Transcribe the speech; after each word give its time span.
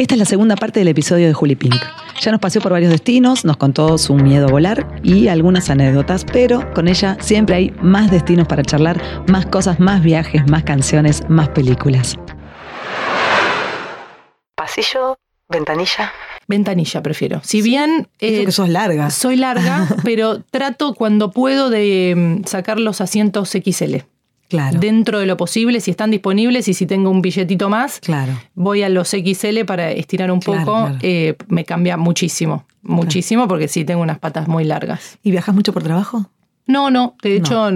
Esta 0.00 0.14
es 0.14 0.18
la 0.18 0.24
segunda 0.24 0.56
parte 0.56 0.80
del 0.80 0.88
episodio 0.88 1.26
de 1.26 1.34
Juli 1.34 1.56
Pink. 1.56 1.76
Ya 2.22 2.30
nos 2.30 2.40
paseó 2.40 2.62
por 2.62 2.72
varios 2.72 2.90
destinos, 2.90 3.44
nos 3.44 3.58
contó 3.58 3.98
su 3.98 4.14
miedo 4.14 4.48
a 4.48 4.50
volar 4.50 4.98
y 5.02 5.28
algunas 5.28 5.68
anécdotas, 5.68 6.24
pero 6.24 6.72
con 6.72 6.88
ella 6.88 7.18
siempre 7.20 7.56
hay 7.56 7.74
más 7.82 8.10
destinos 8.10 8.48
para 8.48 8.62
charlar, 8.62 8.98
más 9.28 9.44
cosas, 9.44 9.78
más 9.78 10.02
viajes, 10.02 10.48
más 10.48 10.64
canciones, 10.64 11.22
más 11.28 11.50
películas. 11.50 12.16
Pasillo, 14.54 15.18
ventanilla. 15.50 16.14
Ventanilla 16.48 17.02
prefiero. 17.02 17.42
Si 17.44 17.60
bien... 17.60 18.08
Eh, 18.20 18.46
que 18.46 18.52
sos 18.52 18.70
larga. 18.70 19.10
Soy 19.10 19.36
larga, 19.36 19.86
pero 20.02 20.40
trato 20.50 20.94
cuando 20.94 21.30
puedo 21.30 21.68
de 21.68 22.14
mm, 22.16 22.46
sacar 22.46 22.80
los 22.80 23.02
asientos 23.02 23.50
XL. 23.50 23.96
Claro. 24.50 24.80
Dentro 24.80 25.20
de 25.20 25.26
lo 25.26 25.36
posible, 25.36 25.80
si 25.80 25.92
están 25.92 26.10
disponibles 26.10 26.66
y 26.66 26.74
si 26.74 26.84
tengo 26.84 27.08
un 27.08 27.22
billetito 27.22 27.68
más, 27.68 28.00
claro. 28.00 28.32
voy 28.54 28.82
a 28.82 28.88
los 28.88 29.10
XL 29.10 29.64
para 29.64 29.92
estirar 29.92 30.32
un 30.32 30.40
poco. 30.40 30.90
Eh, 31.02 31.36
me 31.46 31.64
cambia 31.64 31.96
muchísimo, 31.96 32.66
muchísimo, 32.82 33.46
porque 33.46 33.68
sí 33.68 33.84
tengo 33.84 34.02
unas 34.02 34.18
patas 34.18 34.48
muy 34.48 34.64
largas. 34.64 35.18
¿Y 35.22 35.30
viajas 35.30 35.54
mucho 35.54 35.72
por 35.72 35.84
trabajo? 35.84 36.26
No, 36.66 36.90
no, 36.90 37.14
de 37.22 37.36
hecho, 37.36 37.70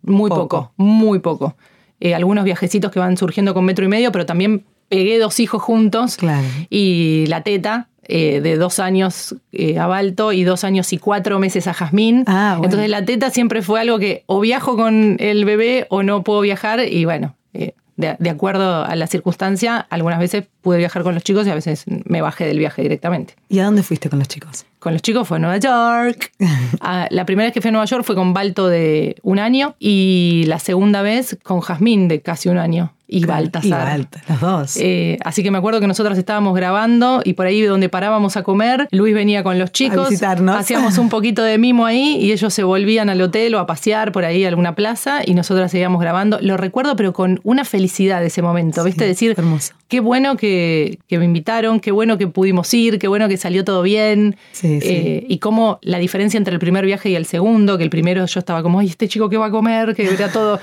muy 0.00 0.30
poco, 0.30 0.72
muy 0.78 1.18
poco. 1.18 1.56
Eh, 2.00 2.14
algunos 2.14 2.44
viajecitos 2.44 2.90
que 2.90 2.98
van 2.98 3.18
surgiendo 3.18 3.52
con 3.52 3.66
metro 3.66 3.84
y 3.84 3.88
medio, 3.88 4.10
pero 4.10 4.24
también 4.24 4.64
pegué 4.88 5.18
dos 5.18 5.40
hijos 5.40 5.62
juntos 5.62 6.16
claro. 6.16 6.46
y 6.70 7.26
la 7.26 7.42
teta 7.42 7.88
eh, 8.06 8.40
de 8.42 8.56
dos 8.56 8.80
años 8.80 9.34
eh, 9.52 9.78
a 9.78 9.86
Balto 9.86 10.32
y 10.32 10.44
dos 10.44 10.64
años 10.64 10.92
y 10.92 10.98
cuatro 10.98 11.38
meses 11.38 11.66
a 11.66 11.74
Jazmín. 11.74 12.24
Ah, 12.26 12.60
Entonces 12.62 12.90
la 12.90 13.04
teta 13.04 13.30
siempre 13.30 13.62
fue 13.62 13.80
algo 13.80 13.98
que 13.98 14.24
o 14.26 14.40
viajo 14.40 14.76
con 14.76 15.16
el 15.20 15.44
bebé 15.44 15.86
o 15.88 16.02
no 16.02 16.22
puedo 16.22 16.40
viajar 16.42 16.80
y 16.80 17.04
bueno, 17.06 17.34
eh, 17.54 17.72
de, 17.96 18.30
acuerdo 18.30 18.84
a 18.84 18.94
la 18.96 19.06
circunstancia, 19.06 19.78
algunas 19.88 20.18
veces 20.18 20.44
pude 20.60 20.78
viajar 20.78 21.02
con 21.02 21.14
los 21.14 21.22
chicos 21.22 21.46
y 21.46 21.50
a 21.50 21.54
veces 21.54 21.84
me 21.86 22.20
bajé 22.20 22.44
del 22.44 22.58
viaje 22.58 22.82
directamente. 22.82 23.36
¿Y 23.48 23.60
a 23.60 23.64
dónde 23.64 23.82
fuiste 23.82 24.10
con 24.10 24.18
los 24.18 24.28
chicos? 24.28 24.66
Con 24.80 24.92
los 24.92 25.00
chicos 25.00 25.26
fue 25.26 25.36
a 25.36 25.40
Nueva 25.40 25.58
York. 25.58 26.32
Ah, 26.86 27.06
la 27.10 27.24
primera 27.24 27.46
vez 27.46 27.54
que 27.54 27.62
fui 27.62 27.70
a 27.70 27.72
Nueva 27.72 27.86
York 27.86 28.04
fue 28.04 28.14
con 28.14 28.34
Balto 28.34 28.68
de 28.68 29.16
un 29.22 29.38
año 29.38 29.74
y 29.78 30.44
la 30.48 30.58
segunda 30.58 31.00
vez 31.00 31.38
con 31.42 31.60
Jazmín 31.60 32.08
de 32.08 32.20
casi 32.20 32.50
un 32.50 32.58
año 32.58 32.92
y 33.06 33.24
Baltasar. 33.24 33.66
Y 33.66 33.70
Baltasar, 33.70 34.22
los 34.28 34.40
dos. 34.40 34.76
Eh, 34.80 35.18
así 35.24 35.42
que 35.42 35.50
me 35.50 35.58
acuerdo 35.58 35.80
que 35.80 35.86
nosotros 35.86 36.16
estábamos 36.16 36.54
grabando 36.54 37.20
y 37.24 37.34
por 37.34 37.46
ahí 37.46 37.60
donde 37.62 37.88
parábamos 37.88 38.36
a 38.36 38.42
comer, 38.42 38.88
Luis 38.90 39.14
venía 39.14 39.42
con 39.42 39.58
los 39.58 39.72
chicos. 39.72 40.08
Hacíamos 40.22 40.98
un 40.98 41.08
poquito 41.08 41.42
de 41.42 41.58
mimo 41.58 41.84
ahí 41.84 42.16
y 42.20 42.32
ellos 42.32 42.52
se 42.54 42.62
volvían 42.64 43.10
al 43.10 43.20
hotel 43.20 43.54
o 43.54 43.58
a 43.58 43.66
pasear 43.66 44.12
por 44.12 44.24
ahí 44.24 44.44
a 44.44 44.48
alguna 44.48 44.74
plaza 44.74 45.20
y 45.24 45.34
nosotros 45.34 45.70
seguíamos 45.70 46.00
grabando. 46.00 46.38
Lo 46.40 46.56
recuerdo, 46.56 46.96
pero 46.96 47.12
con 47.12 47.40
una 47.44 47.64
felicidad 47.64 48.20
de 48.20 48.28
ese 48.28 48.42
momento, 48.42 48.82
¿viste? 48.84 49.04
Decir, 49.04 49.34
hermoso. 49.36 49.74
qué 49.88 50.00
bueno 50.00 50.36
que, 50.36 50.98
me 51.10 51.24
invitaron, 51.24 51.80
qué 51.80 51.92
bueno 51.92 52.18
que 52.18 52.26
pudimos 52.26 52.72
ir, 52.72 52.98
qué 52.98 53.08
bueno 53.08 53.28
que 53.28 53.36
salió 53.36 53.64
todo 53.64 53.82
bien. 53.82 54.36
Eh, 54.62 55.26
y 55.28 55.38
cómo 55.38 55.78
la 55.82 55.98
diferencia 55.98 56.38
entre 56.38 56.54
el 56.54 56.60
primer 56.60 56.86
viaje 56.86 57.10
y 57.10 57.16
el 57.16 57.26
segundo, 57.26 57.76
que 57.76 57.84
el 57.84 57.90
primero 57.90 58.24
yo 58.24 58.40
estaba 58.40 58.62
como, 58.62 58.78
ay, 58.78 58.88
este 58.88 59.08
chico 59.08 59.28
qué 59.28 59.36
va 59.36 59.46
a 59.46 59.50
comer, 59.50 59.94
que 59.94 60.08
era 60.08 60.30
todo, 60.32 60.58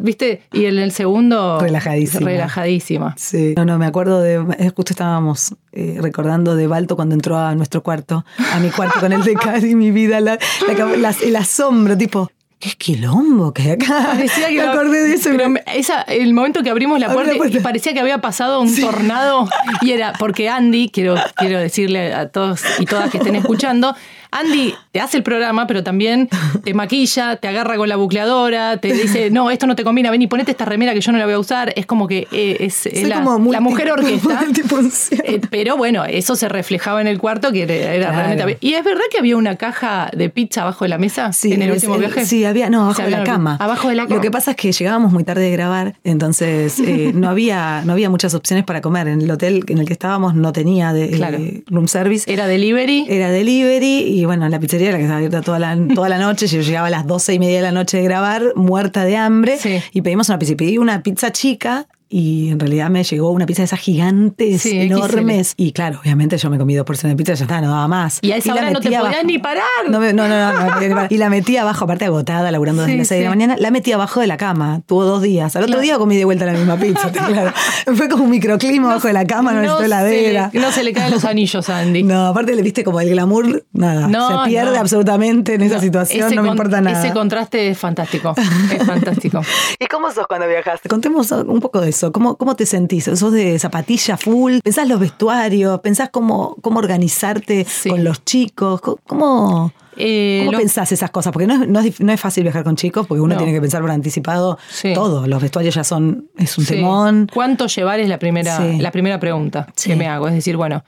¿viste? 0.00 0.42
Y 0.52 0.66
en 0.66 0.78
el 0.78 0.92
segundo 0.92 1.58
relajadísima. 1.84 2.30
Relajadísima. 2.30 3.14
Sí. 3.16 3.54
No, 3.56 3.64
no, 3.64 3.78
me 3.78 3.86
acuerdo 3.86 4.20
de. 4.20 4.38
Justo 4.74 4.92
estábamos 4.92 5.54
eh, 5.72 5.98
recordando 6.00 6.56
de 6.56 6.66
Balto 6.66 6.96
cuando 6.96 7.14
entró 7.14 7.38
a 7.38 7.54
nuestro 7.54 7.82
cuarto, 7.82 8.24
a 8.52 8.58
mi 8.58 8.70
cuarto 8.70 9.00
con 9.00 9.12
el 9.12 9.22
de 9.22 9.34
y 9.68 9.74
mi 9.74 9.90
vida, 9.90 10.20
la, 10.20 10.38
el 11.22 11.36
asombro, 11.36 11.96
tipo, 11.96 12.30
qué 12.58 12.70
quilombo 12.70 13.52
que 13.52 13.62
hay 13.62 13.70
acá. 13.72 14.08
Parecía 14.12 14.48
que 14.48 14.54
me 14.54 14.62
acordé 14.62 15.02
de 15.02 15.14
eso. 15.14 15.30
esa, 15.74 16.02
el 16.02 16.32
momento 16.32 16.62
que 16.62 16.70
abrimos 16.70 16.98
la 16.98 17.12
puerta, 17.12 17.34
parecía 17.62 17.92
que 17.92 18.00
había 18.00 18.20
pasado 18.20 18.60
un 18.60 18.74
tornado 18.74 19.48
y 19.82 19.92
era 19.92 20.14
porque 20.18 20.48
Andy, 20.48 20.88
quiero, 20.88 21.14
quiero 21.36 21.58
decirle 21.58 22.14
a 22.14 22.28
todos 22.28 22.62
y 22.78 22.86
todas 22.86 23.10
que 23.10 23.18
estén 23.18 23.36
escuchando, 23.36 23.94
Andy 24.30 24.74
te 24.94 25.00
hace 25.00 25.16
el 25.16 25.24
programa, 25.24 25.66
pero 25.66 25.82
también 25.82 26.28
te 26.62 26.72
maquilla, 26.72 27.34
te 27.34 27.48
agarra 27.48 27.76
con 27.76 27.88
la 27.88 27.96
bucleadora, 27.96 28.76
te 28.76 28.92
dice, 28.92 29.28
no, 29.28 29.50
esto 29.50 29.66
no 29.66 29.74
te 29.74 29.82
combina, 29.82 30.08
ven 30.12 30.22
y 30.22 30.28
ponete 30.28 30.52
esta 30.52 30.64
remera 30.64 30.94
que 30.94 31.00
yo 31.00 31.10
no 31.10 31.18
la 31.18 31.24
voy 31.24 31.34
a 31.34 31.40
usar. 31.40 31.72
Es 31.74 31.84
como 31.84 32.06
que 32.06 32.28
eh, 32.30 32.58
es, 32.60 32.86
la, 33.02 33.20
mujer 33.20 33.90
orquesta. 33.90 34.44
Eh, 35.24 35.40
pero 35.50 35.76
bueno, 35.76 36.04
eso 36.04 36.36
se 36.36 36.48
reflejaba 36.48 37.00
en 37.00 37.06
el 37.08 37.18
cuarto, 37.18 37.50
que 37.50 37.62
era, 37.62 38.12
realmente... 38.12 38.58
¿Y 38.60 38.74
es 38.74 38.84
verdad 38.84 39.02
que 39.10 39.18
había 39.18 39.36
una 39.36 39.56
caja 39.56 40.10
de 40.14 40.28
pizza 40.28 40.62
abajo 40.62 40.84
de 40.84 40.90
la 40.90 40.98
mesa 40.98 41.32
sí, 41.32 41.52
en 41.52 41.62
el 41.62 41.72
último 41.72 41.98
viaje? 41.98 42.24
Sí, 42.24 42.44
había, 42.44 42.70
no, 42.70 42.82
abajo 42.84 43.02
de 43.02 43.10
la 43.10 43.24
cama. 43.24 43.56
Abajo 43.58 43.88
de 43.88 43.96
la 43.96 44.04
cama. 44.04 44.16
Lo 44.16 44.20
que 44.20 44.30
pasa 44.30 44.52
es 44.52 44.56
que 44.56 44.70
llegábamos 44.70 45.12
muy 45.12 45.24
tarde 45.24 45.42
de 45.42 45.50
grabar, 45.50 45.94
entonces 46.04 46.78
eh, 46.78 47.10
no, 47.14 47.28
había, 47.28 47.82
no 47.84 47.94
había 47.94 48.10
muchas 48.10 48.34
opciones 48.34 48.64
para 48.64 48.80
comer. 48.80 49.08
En 49.08 49.22
el 49.22 49.30
hotel 49.30 49.64
en 49.66 49.78
el 49.78 49.86
que 49.86 49.94
estábamos 49.94 50.34
no 50.36 50.52
tenía 50.52 50.92
de, 50.92 51.64
room 51.66 51.88
service. 51.88 52.32
Era 52.32 52.46
delivery. 52.46 53.06
Era 53.08 53.30
delivery 53.30 54.02
y 54.02 54.24
bueno, 54.24 54.48
la 54.48 54.60
pizzería 54.60 54.83
la 54.92 54.98
que 54.98 55.04
estaba 55.04 55.18
abierta 55.18 55.42
toda 55.42 55.58
la, 55.58 55.76
toda 55.94 56.08
la 56.08 56.18
noche, 56.18 56.46
yo 56.46 56.60
llegaba 56.60 56.88
a 56.88 56.90
las 56.90 57.06
doce 57.06 57.34
y 57.34 57.38
media 57.38 57.56
de 57.56 57.62
la 57.62 57.72
noche 57.72 57.98
de 57.98 58.04
grabar, 58.04 58.52
muerta 58.56 59.04
de 59.04 59.16
hambre, 59.16 59.58
y 59.92 60.02
pedimos 60.02 60.28
una 60.28 60.38
pizza. 60.38 60.54
Pedí 60.56 60.78
una 60.78 61.02
pizza 61.02 61.32
chica 61.32 61.86
y 62.08 62.50
en 62.50 62.60
realidad 62.60 62.90
me 62.90 63.02
llegó 63.02 63.30
una 63.30 63.46
pizza 63.46 63.62
de 63.62 63.66
esas 63.66 63.80
gigantes, 63.80 64.66
enormes. 64.66 65.54
Y 65.56 65.72
claro, 65.72 66.00
obviamente 66.00 66.38
yo 66.38 66.50
me 66.50 66.58
comí 66.58 66.74
dos 66.74 66.86
porciones 66.86 67.16
de 67.16 67.22
pizza, 67.22 67.34
ya 67.34 67.44
está, 67.44 67.60
no 67.60 67.68
daba 67.68 67.88
más. 67.88 68.18
Y 68.22 68.32
a 68.32 68.36
esa 68.36 68.52
hora 68.52 68.70
no 68.70 68.80
te 68.80 68.90
podías 68.90 69.24
ni 69.24 69.38
parar. 69.38 69.64
No, 69.88 69.98
no, 70.00 70.12
no, 70.12 70.28
no, 70.28 71.06
Y 71.10 71.18
la 71.18 71.30
metí 71.30 71.56
abajo, 71.56 71.84
aparte 71.84 72.04
agotada, 72.04 72.50
laburando 72.50 72.82
desde 72.82 72.98
las 72.98 73.08
6 73.08 73.18
de 73.18 73.24
la 73.24 73.30
mañana, 73.30 73.56
la 73.58 73.70
metí 73.70 73.92
abajo 73.92 74.20
de 74.20 74.26
la 74.26 74.36
cama. 74.36 74.82
Tuvo 74.86 75.04
dos 75.04 75.22
días. 75.22 75.56
Al 75.56 75.64
otro 75.64 75.80
día 75.80 75.98
comí 75.98 76.16
de 76.16 76.24
vuelta 76.24 76.46
la 76.46 76.52
misma 76.52 76.76
pizza, 76.76 77.10
claro. 77.12 77.52
Fue 77.94 78.08
como 78.08 78.24
un 78.24 78.30
microclima 78.30 78.90
abajo 78.90 79.08
de 79.08 79.14
la 79.14 79.26
cama, 79.26 79.52
no, 79.52 79.60
necesitó 79.60 79.84
heladera. 79.84 80.50
no 80.52 80.72
se 80.72 80.84
le 80.84 80.92
caen 80.92 81.10
los 81.10 81.24
anillos 81.24 81.68
a 81.68 81.80
Andy. 81.80 82.02
No, 82.02 82.26
aparte 82.26 82.54
le 82.54 82.62
viste 82.62 82.84
como 82.84 83.00
el 83.00 83.10
glamour, 83.10 83.64
nada. 83.72 84.08
se 84.08 84.50
pierde 84.50 84.76
absolutamente 84.78 85.54
en 85.54 85.62
esa 85.62 85.80
situación, 85.80 86.34
no 86.34 86.42
me 86.42 86.48
importa 86.50 86.80
nada. 86.80 87.02
Ese 87.02 87.12
contraste 87.12 87.70
es 87.70 87.78
fantástico. 87.78 88.34
Es 88.72 88.86
fantástico. 88.86 89.40
¿Y 89.78 89.86
cómo 89.86 90.12
sos 90.12 90.26
cuando 90.26 90.46
viajaste? 90.46 90.88
Contemos 90.88 91.30
un 91.32 91.60
poco 91.60 91.80
de 91.80 91.93
eso. 91.94 92.12
¿Cómo, 92.12 92.36
cómo 92.36 92.56
te 92.56 92.66
sentís? 92.66 93.04
¿Sos 93.04 93.32
de 93.32 93.58
zapatilla 93.58 94.16
full? 94.16 94.58
¿Pensás 94.62 94.88
los 94.88 95.00
vestuarios? 95.00 95.80
¿Pensás 95.80 96.10
cómo, 96.10 96.56
cómo 96.60 96.78
organizarte 96.78 97.66
con 97.88 98.04
los 98.04 98.24
chicos? 98.24 98.80
¿Cómo, 99.06 99.72
eh, 99.96 100.48
pensás 100.56 100.92
esas 100.92 101.10
cosas? 101.10 101.32
Porque 101.32 101.46
no 101.46 101.80
es, 101.80 102.00
no, 102.00 102.12
es, 102.12 102.20
fácil 102.20 102.42
viajar 102.42 102.64
con 102.64 102.76
chicos, 102.76 103.06
porque 103.06 103.20
uno 103.20 103.36
tiene 103.36 103.52
que 103.52 103.60
pensar 103.60 103.80
por 103.80 103.90
anticipado 103.90 104.58
todo. 104.94 105.26
Los 105.26 105.40
vestuarios 105.40 105.74
ya 105.74 105.84
son, 105.84 106.28
es 106.36 106.58
un 106.58 106.66
temón. 106.66 107.30
¿Cuánto 107.32 107.66
llevar 107.66 108.00
es 108.00 108.08
la 108.08 108.18
primera, 108.18 108.60
la 108.60 108.90
primera 108.90 109.20
pregunta 109.20 109.68
que 109.82 109.96
me 109.96 110.06
hago? 110.08 110.28
Es 110.28 110.34
decir, 110.34 110.56
bueno, 110.56 110.84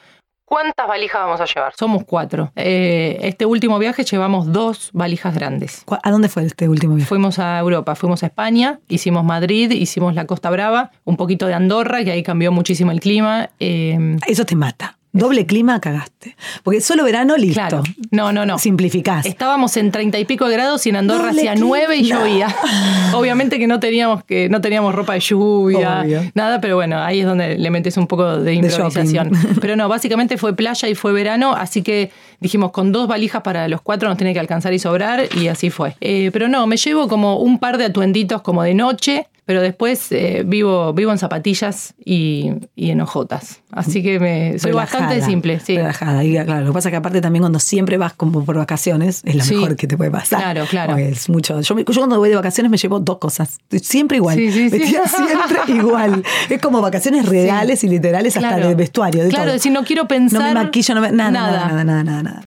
¿Cuántas 0.46 0.86
valijas 0.86 1.22
vamos 1.22 1.40
a 1.40 1.44
llevar? 1.44 1.72
Somos 1.76 2.04
cuatro. 2.04 2.52
Eh, 2.54 3.18
este 3.22 3.46
último 3.46 3.80
viaje 3.80 4.04
llevamos 4.04 4.52
dos 4.52 4.90
valijas 4.92 5.34
grandes. 5.34 5.84
¿A 6.02 6.10
dónde 6.12 6.28
fue 6.28 6.44
este 6.44 6.68
último 6.68 6.94
viaje? 6.94 7.08
Fuimos 7.08 7.40
a 7.40 7.58
Europa, 7.58 7.96
fuimos 7.96 8.22
a 8.22 8.26
España, 8.26 8.78
hicimos 8.88 9.24
Madrid, 9.24 9.72
hicimos 9.72 10.14
la 10.14 10.24
Costa 10.26 10.48
Brava, 10.50 10.92
un 11.04 11.16
poquito 11.16 11.48
de 11.48 11.54
Andorra, 11.54 12.04
que 12.04 12.12
ahí 12.12 12.22
cambió 12.22 12.52
muchísimo 12.52 12.92
el 12.92 13.00
clima. 13.00 13.50
Eh, 13.58 14.16
Eso 14.28 14.46
te 14.46 14.54
mata. 14.54 14.95
Doble 15.16 15.46
clima, 15.46 15.80
cagaste. 15.80 16.36
Porque 16.62 16.80
solo 16.80 17.04
verano, 17.04 17.36
listo. 17.36 17.54
Claro. 17.54 17.82
No, 18.10 18.32
no, 18.32 18.44
no. 18.46 18.58
Simplificás. 18.58 19.26
Estábamos 19.26 19.76
en 19.76 19.90
treinta 19.90 20.18
y 20.18 20.24
pico 20.24 20.48
de 20.48 20.54
grados 20.54 20.86
y 20.86 20.90
en 20.90 20.96
Andorra 20.96 21.30
hacía 21.30 21.54
nueve 21.54 21.96
y 21.96 22.04
llovía. 22.04 22.54
Obviamente 23.14 23.58
que 23.58 23.66
no 23.66 23.80
teníamos 23.80 24.24
que 24.24 24.48
no 24.48 24.60
teníamos 24.60 24.94
ropa 24.94 25.14
de 25.14 25.20
lluvia, 25.20 26.04
nada, 26.34 26.60
pero 26.60 26.76
bueno, 26.76 26.98
ahí 27.02 27.20
es 27.20 27.26
donde 27.26 27.58
le 27.58 27.70
metes 27.70 27.96
un 27.96 28.06
poco 28.06 28.38
de 28.38 28.54
improvisación. 28.54 29.32
pero 29.60 29.76
no, 29.76 29.88
básicamente 29.88 30.36
fue 30.36 30.54
playa 30.54 30.88
y 30.88 30.94
fue 30.94 31.12
verano, 31.12 31.54
así 31.54 31.82
que 31.82 32.10
dijimos 32.40 32.70
con 32.72 32.92
dos 32.92 33.08
valijas 33.08 33.42
para 33.42 33.68
los 33.68 33.80
cuatro 33.80 34.08
nos 34.08 34.18
tiene 34.18 34.34
que 34.34 34.40
alcanzar 34.40 34.72
y 34.72 34.78
sobrar 34.78 35.24
y 35.36 35.48
así 35.48 35.70
fue. 35.70 35.96
Eh, 36.00 36.30
pero 36.32 36.48
no, 36.48 36.66
me 36.66 36.76
llevo 36.76 37.08
como 37.08 37.38
un 37.38 37.58
par 37.58 37.78
de 37.78 37.86
atuenditos 37.86 38.42
como 38.42 38.62
de 38.62 38.74
noche 38.74 39.26
pero 39.46 39.62
después 39.62 40.10
eh, 40.10 40.42
vivo, 40.44 40.92
vivo 40.92 41.12
en 41.12 41.18
zapatillas 41.18 41.94
y, 42.04 42.50
en 42.74 43.00
ojotas. 43.00 43.62
Así 43.70 44.02
que 44.02 44.18
me, 44.18 44.58
soy 44.58 44.72
bastante 44.72 45.22
simple. 45.22 45.60
Sí. 45.60 45.76
Relajada. 45.76 46.24
Y 46.24 46.32
claro, 46.32 46.62
lo 46.62 46.66
que 46.66 46.72
pasa 46.72 46.88
es 46.88 46.92
que 46.92 46.96
aparte 46.96 47.20
también 47.20 47.44
cuando 47.44 47.60
siempre 47.60 47.96
vas 47.96 48.12
como 48.12 48.44
por 48.44 48.56
vacaciones, 48.56 49.22
es 49.24 49.36
lo 49.36 49.56
mejor 49.56 49.76
que 49.76 49.86
te 49.86 49.96
puede 49.96 50.10
pasar. 50.10 50.40
Claro, 50.40 50.66
claro. 50.68 50.96
Es 50.96 51.28
mucho. 51.28 51.60
Yo, 51.60 51.76
cuando 51.84 52.18
voy 52.18 52.28
de 52.28 52.36
vacaciones 52.36 52.70
me 52.70 52.76
llevo 52.76 52.98
dos 52.98 53.18
cosas. 53.18 53.60
Siempre 53.80 54.16
igual. 54.16 54.36
Sí, 54.36 54.50
sí, 54.50 54.68
siempre 54.70 55.60
igual. 55.68 56.24
Es 56.50 56.60
como 56.60 56.82
vacaciones 56.82 57.26
reales 57.26 57.84
y 57.84 57.88
literales 57.88 58.36
hasta 58.36 58.56
de 58.56 58.74
vestuario. 58.74 59.22
De 59.22 59.30
claro, 59.30 59.56
si 59.60 59.70
no 59.70 59.84
quiero 59.84 60.08
pensar. 60.08 60.40
No 60.40 60.48
me 60.48 60.54
maquillo, 60.54 60.94
no 60.96 61.00
me, 61.00 61.12
nada, 61.12 61.30
nada, 61.30 61.68
nada, 61.68 61.84
nada, 61.84 62.02
nada. 62.04 62.22
nada. 62.24 62.45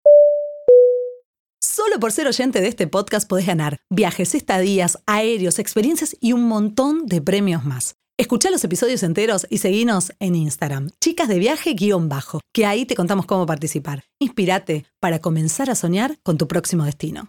Solo 1.85 1.99
por 1.99 2.11
ser 2.11 2.25
oyente 2.25 2.61
de 2.61 2.67
este 2.67 2.87
podcast 2.87 3.29
podés 3.29 3.45
ganar 3.45 3.77
viajes, 3.91 4.33
estadías, 4.33 4.97
aéreos, 5.05 5.59
experiencias 5.59 6.17
y 6.19 6.33
un 6.33 6.47
montón 6.47 7.05
de 7.05 7.21
premios 7.21 7.63
más. 7.63 7.93
Escucha 8.17 8.49
los 8.49 8.63
episodios 8.63 9.03
enteros 9.03 9.45
y 9.51 9.59
seguinos 9.59 10.11
en 10.19 10.33
Instagram, 10.33 10.89
chicas 10.99 11.27
de 11.27 11.37
viaje-bajo, 11.37 12.41
que 12.51 12.65
ahí 12.65 12.87
te 12.87 12.95
contamos 12.95 13.27
cómo 13.27 13.45
participar. 13.45 14.03
Inspírate 14.17 14.87
para 14.99 15.19
comenzar 15.19 15.69
a 15.69 15.75
soñar 15.75 16.17
con 16.23 16.39
tu 16.39 16.47
próximo 16.47 16.85
destino. 16.85 17.27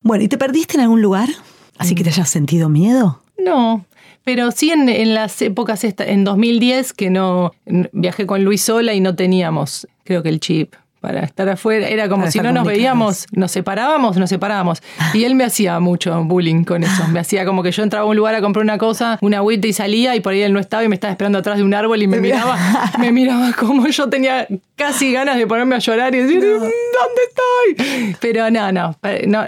Bueno, 0.00 0.24
¿y 0.24 0.28
te 0.28 0.36
perdiste 0.36 0.74
en 0.74 0.80
algún 0.80 1.00
lugar? 1.00 1.28
¿Así 1.78 1.94
que 1.94 2.02
te 2.02 2.10
hayas 2.10 2.28
sentido 2.28 2.68
miedo? 2.68 3.22
No, 3.38 3.86
Pero 4.24 4.50
sí 4.50 4.72
en, 4.72 5.14
las 5.14 5.40
épocas, 5.42 5.84
en 5.84 6.24
2010, 6.24 6.92
que 6.92 7.08
no 7.08 7.52
viajé 7.92 8.26
con 8.26 8.42
Luis 8.42 8.62
sola 8.62 8.94
y 8.94 9.00
no 9.00 9.14
teníamos, 9.14 9.86
creo 10.02 10.24
que 10.24 10.28
el 10.28 10.40
chip 10.40 10.74
para 11.02 11.20
estar 11.20 11.48
afuera. 11.48 11.88
Era 11.88 12.08
como 12.08 12.30
si 12.30 12.38
no 12.38 12.52
nos 12.52 12.64
veíamos, 12.64 13.26
nos 13.32 13.50
separábamos, 13.50 14.16
nos 14.16 14.30
separábamos. 14.30 14.82
Y 15.12 15.24
él 15.24 15.34
me 15.34 15.44
hacía 15.44 15.80
mucho 15.80 16.22
bullying 16.24 16.62
con 16.62 16.84
eso. 16.84 17.08
Me 17.08 17.18
hacía 17.18 17.44
como 17.44 17.62
que 17.62 17.72
yo 17.72 17.82
entraba 17.82 18.06
a 18.06 18.08
un 18.08 18.16
lugar 18.16 18.36
a 18.36 18.40
comprar 18.40 18.62
una 18.62 18.78
cosa, 18.78 19.18
una 19.20 19.38
agüita 19.38 19.66
y 19.66 19.72
salía 19.72 20.14
y 20.14 20.20
por 20.20 20.32
ahí 20.32 20.42
él 20.42 20.52
no 20.52 20.60
estaba 20.60 20.84
y 20.84 20.88
me 20.88 20.94
estaba 20.94 21.10
esperando 21.10 21.38
atrás 21.38 21.58
de 21.58 21.64
un 21.64 21.74
árbol 21.74 22.00
y 22.02 22.06
me 22.06 22.20
miraba, 22.20 22.56
me 23.00 23.10
miraba 23.10 23.52
como 23.52 23.88
yo 23.88 24.08
tenía 24.08 24.46
casi 24.76 25.12
ganas 25.12 25.36
de 25.36 25.46
ponerme 25.46 25.74
a 25.74 25.78
llorar 25.78 26.14
y 26.14 26.18
decir, 26.18 26.40
¿dónde 26.40 27.22
estoy? 27.28 28.16
Pero 28.20 28.50
no, 28.50 28.72
no, 28.72 28.96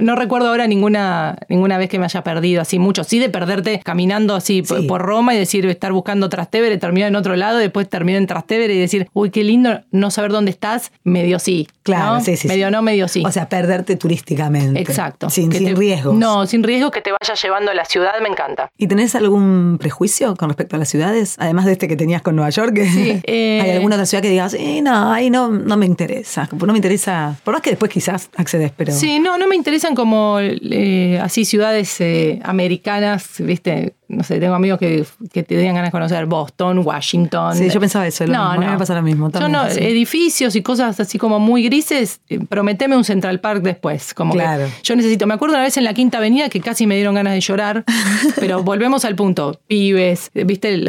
no, 0.00 0.16
recuerdo 0.16 0.48
ahora 0.48 0.66
ninguna, 0.66 1.38
ninguna 1.48 1.78
vez 1.78 1.88
que 1.88 1.98
me 1.98 2.04
haya 2.04 2.22
perdido 2.22 2.62
así 2.62 2.78
mucho. 2.78 3.04
Sí 3.04 3.18
de 3.18 3.28
perderte 3.28 3.80
caminando 3.84 4.34
así 4.34 4.62
por, 4.62 5.02
Roma 5.02 5.34
y 5.34 5.38
decir, 5.38 5.66
estar 5.66 5.92
buscando 5.92 6.28
Trastevere, 6.28 6.78
terminar 6.78 7.08
en 7.08 7.16
otro 7.16 7.36
lado, 7.36 7.58
después 7.58 7.88
terminar 7.88 8.20
en 8.20 8.26
Trastevere 8.26 8.74
y 8.74 8.78
decir, 8.78 9.08
uy, 9.12 9.30
qué 9.30 9.44
lindo 9.44 9.80
no 9.90 10.10
saber 10.10 10.32
dónde 10.32 10.50
estás, 10.50 10.92
medio 11.02 11.38
sí. 11.44 11.69
Claro, 11.82 12.20
sí, 12.20 12.37
sí. 12.37 12.49
Medio 12.49 12.70
no, 12.70 12.81
medio 12.81 13.08
sí. 13.08 13.23
O 13.26 13.31
sea, 13.31 13.49
perderte 13.49 13.96
turísticamente. 13.96 14.81
Exacto. 14.81 15.29
Sin, 15.29 15.52
sin 15.52 15.76
riesgos. 15.76 16.14
No, 16.14 16.46
sin 16.46 16.62
riesgos 16.62 16.91
que 16.91 17.02
te 17.02 17.11
vaya 17.12 17.35
llevando 17.35 17.70
a 17.70 17.75
la 17.75 17.85
ciudad, 17.85 18.12
me 18.23 18.29
encanta. 18.29 18.70
¿Y 18.79 18.87
tenés 18.87 19.14
algún 19.14 19.76
prejuicio 19.79 20.35
con 20.37 20.49
respecto 20.49 20.76
a 20.76 20.79
las 20.79 20.88
ciudades? 20.88 21.37
Además 21.38 21.67
de 21.67 21.73
este 21.73 21.87
que 21.87 21.96
tenías 21.96 22.23
con 22.23 22.37
Nueva 22.37 22.50
York. 22.50 22.75
Sí, 22.91 23.11
¿Hay 23.11 23.23
eh, 23.26 23.73
alguna 23.75 23.96
otra 23.96 24.06
ciudad 24.06 24.23
que 24.23 24.31
digas, 24.31 24.55
eh, 24.55 24.81
no, 24.82 25.12
ahí 25.12 25.29
no, 25.31 25.50
no 25.50 25.76
me 25.76 25.87
interesa? 25.87 26.49
No 26.52 26.73
me 26.73 26.79
interesa. 26.79 27.37
Por 27.44 27.52
más 27.52 27.62
que 27.62 27.70
después 27.70 27.90
quizás 27.90 28.31
accedes, 28.37 28.73
pero. 28.75 28.93
Sí, 28.93 29.19
no, 29.19 29.37
no 29.37 29.47
me 29.47 29.56
interesan 29.56 29.94
como 29.94 30.38
eh, 30.40 31.19
así 31.23 31.44
ciudades 31.44 32.00
eh, 32.00 32.40
americanas, 32.44 33.26
¿viste? 33.38 33.94
No 34.08 34.22
sé, 34.22 34.38
tengo 34.40 34.54
amigos 34.54 34.78
que, 34.78 35.04
que 35.32 35.42
te 35.42 35.56
den 35.56 35.74
ganas 35.74 35.88
de 35.88 35.92
conocer 35.92 36.26
Boston, 36.26 36.80
Washington. 36.84 37.56
Sí, 37.56 37.68
yo 37.70 37.80
pensaba 37.80 38.06
eso, 38.06 38.26
no, 38.26 38.32
no. 38.32 38.50
a 38.50 38.58
mí 38.58 38.66
me 38.66 38.78
pasa 38.78 38.94
lo 38.94 39.02
mismo. 39.02 39.30
Yo 39.30 39.48
no, 39.48 39.66
edificios 39.66 40.56
y 40.56 40.62
cosas 40.62 40.98
así 41.00 41.18
como 41.18 41.38
muy 41.38 41.62
grises, 41.64 42.20
eh, 42.28 42.40
prometeme 42.48 42.96
un 42.96 43.04
Central 43.04 43.40
Park 43.40 43.62
después. 43.62 44.14
Como 44.14 44.34
claro. 44.34 44.66
yo 44.82 44.96
necesito, 44.96 45.26
me 45.26 45.34
acuerdo 45.34 45.54
una 45.54 45.64
vez 45.64 45.76
en 45.76 45.84
la 45.84 45.94
Quinta 45.94 46.18
Avenida 46.18 46.48
que 46.48 46.60
casi 46.60 46.86
me 46.86 46.96
dieron 46.96 47.14
ganas 47.14 47.32
de 47.32 47.40
llorar, 47.40 47.84
pero 48.40 48.62
volvemos 48.62 49.04
al 49.04 49.14
punto. 49.14 49.60
Pibes, 49.66 50.30
viste, 50.34 50.82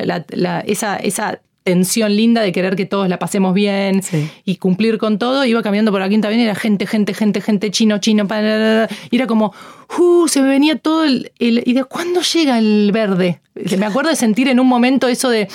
esa, 0.65 0.97
esa 0.97 1.39
tensión 1.65 2.15
linda 2.15 2.43
de 2.43 2.51
querer 2.51 2.75
que 2.75 2.85
todos 2.85 3.09
la 3.09 3.17
pasemos 3.17 3.55
bien 3.55 4.01
y 4.45 4.57
cumplir 4.57 4.99
con 4.99 5.17
todo, 5.17 5.43
iba 5.45 5.63
caminando 5.63 5.91
por 5.91 5.99
la 5.99 6.07
Quinta 6.07 6.27
Avenida, 6.27 6.51
era 6.51 6.55
gente, 6.55 6.85
gente, 6.85 7.15
gente, 7.15 7.41
gente, 7.41 7.71
chino, 7.71 7.97
chino, 7.97 8.27
y 9.09 9.15
era 9.15 9.25
como, 9.25 9.51
uh, 9.97 10.27
se 10.27 10.43
me 10.43 10.49
venía 10.49 10.77
todo 10.77 11.03
el, 11.03 11.31
¿Y 11.39 11.73
de 11.73 11.83
cuándo 11.83 12.21
llega 12.21 12.59
el 12.59 12.91
verde? 12.93 13.41
Me 13.79 13.85
acuerdo 13.87 14.11
de 14.11 14.15
sentir 14.15 14.47
en 14.47 14.59
un 14.59 14.67
momento 14.67 15.07
eso 15.07 15.29
de 15.29 15.47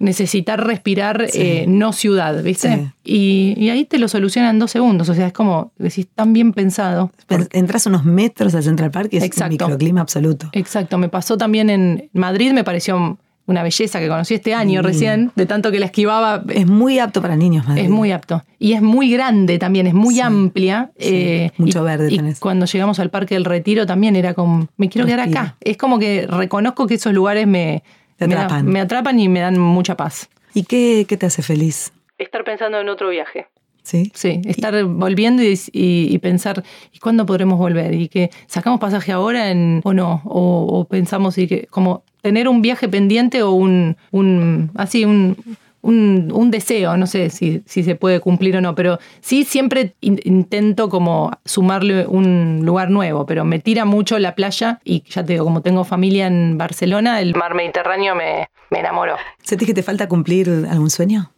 necesitar 0.00 0.64
respirar 0.64 1.28
eh, 1.32 1.66
no 1.68 1.92
ciudad, 1.92 2.42
¿viste? 2.42 2.92
Y, 3.04 3.68
ahí 3.68 3.84
te 3.84 3.98
lo 3.98 4.08
solucionan 4.08 4.56
en 4.56 4.58
dos 4.58 4.72
segundos, 4.72 5.08
o 5.08 5.14
sea, 5.14 5.28
es 5.28 5.32
como, 5.32 5.70
decís, 5.78 6.08
tan 6.12 6.32
bien 6.32 6.52
pensado. 6.52 7.12
Entras 7.52 7.86
unos 7.86 8.04
metros 8.04 8.56
al 8.56 8.64
Central 8.64 8.90
Park 8.90 9.10
y 9.12 9.18
es 9.18 9.36
un 9.36 9.48
microclima 9.50 10.00
absoluto. 10.00 10.50
Exacto, 10.52 10.98
me 10.98 11.08
pasó 11.08 11.36
también 11.36 11.70
en 11.70 12.10
Madrid, 12.12 12.52
me 12.52 12.64
pareció 12.64 13.18
una 13.48 13.62
belleza 13.62 13.98
que 13.98 14.08
conocí 14.08 14.34
este 14.34 14.54
año 14.54 14.82
recién, 14.82 15.32
de 15.34 15.46
tanto 15.46 15.72
que 15.72 15.80
la 15.80 15.86
esquivaba. 15.86 16.44
Es 16.50 16.66
muy 16.66 16.98
apto 16.98 17.22
para 17.22 17.34
niños, 17.34 17.66
Madrid. 17.66 17.84
Es 17.84 17.90
muy 17.90 18.12
apto. 18.12 18.44
Y 18.58 18.74
es 18.74 18.82
muy 18.82 19.10
grande 19.10 19.58
también, 19.58 19.86
es 19.86 19.94
muy 19.94 20.20
amplia. 20.20 20.90
Eh, 20.96 21.50
mucho 21.56 21.82
verde 21.82 22.12
y 22.12 22.34
cuando 22.38 22.66
llegamos 22.66 23.00
al 23.00 23.08
Parque 23.08 23.34
del 23.34 23.46
Retiro 23.46 23.86
también 23.86 24.16
era 24.16 24.34
como, 24.34 24.68
me 24.76 24.90
quiero 24.90 25.06
quedar 25.06 25.20
acá. 25.20 25.56
Es 25.60 25.78
como 25.78 25.98
que 25.98 26.26
reconozco 26.26 26.86
que 26.86 26.94
esos 26.94 27.14
lugares 27.14 27.46
me, 27.46 27.82
atrapan. 28.20 28.66
Me, 28.66 28.80
atrapan 28.80 29.18
y 29.18 29.28
me 29.28 29.40
dan 29.40 29.58
mucha 29.58 29.96
paz. 29.96 30.28
¿Y 30.52 30.64
qué, 30.64 31.06
te 31.06 31.24
hace 31.24 31.40
feliz? 31.40 31.90
Estar 32.18 32.44
pensando 32.44 32.78
en 32.78 32.88
otro 32.90 33.08
viaje. 33.08 33.46
Sí. 33.82 34.12
Sí, 34.14 34.42
estar 34.44 34.84
volviendo 34.84 35.42
y, 35.42 36.18
pensar, 36.18 36.62
¿y 36.92 36.98
cuándo 36.98 37.24
podremos 37.24 37.56
volver? 37.56 37.94
Y 37.94 38.08
que 38.08 38.28
sacamos 38.46 38.78
pasaje 38.78 39.12
ahora 39.12 39.50
en, 39.50 39.80
o 39.84 39.94
no, 39.94 40.20
o, 40.26 40.66
o 40.66 40.84
pensamos 40.84 41.38
y 41.38 41.46
que 41.46 41.66
como 41.68 42.04
tener 42.20 42.48
un 42.48 42.62
viaje 42.62 42.88
pendiente 42.88 43.42
o 43.42 43.52
un, 43.52 43.96
un 44.10 44.70
así, 44.74 45.04
un, 45.04 45.36
un, 45.82 46.50
deseo, 46.50 46.96
no 46.96 47.06
sé 47.06 47.30
si, 47.30 47.62
si, 47.66 47.82
se 47.82 47.94
puede 47.94 48.20
cumplir 48.20 48.56
o 48.56 48.60
no, 48.60 48.74
pero 48.74 48.98
sí 49.20 49.44
siempre 49.44 49.94
intento 50.00 50.88
como 50.88 51.30
sumarle 51.44 52.06
un 52.06 52.62
lugar 52.64 52.90
nuevo, 52.90 53.26
pero 53.26 53.44
me 53.44 53.58
tira 53.58 53.84
mucho 53.84 54.18
la 54.18 54.34
playa 54.34 54.80
y 54.84 55.02
ya 55.08 55.24
te 55.24 55.34
digo, 55.34 55.44
como 55.44 55.62
tengo 55.62 55.84
familia 55.84 56.26
en 56.26 56.58
Barcelona, 56.58 57.20
el 57.20 57.34
mar 57.34 57.54
Mediterráneo 57.54 58.14
me, 58.14 58.48
me 58.70 58.80
enamoró. 58.80 59.16
¿Sentís 59.42 59.66
que 59.66 59.74
te 59.74 59.82
falta 59.82 60.08
cumplir 60.08 60.66
algún 60.68 60.90
sueño? 60.90 61.32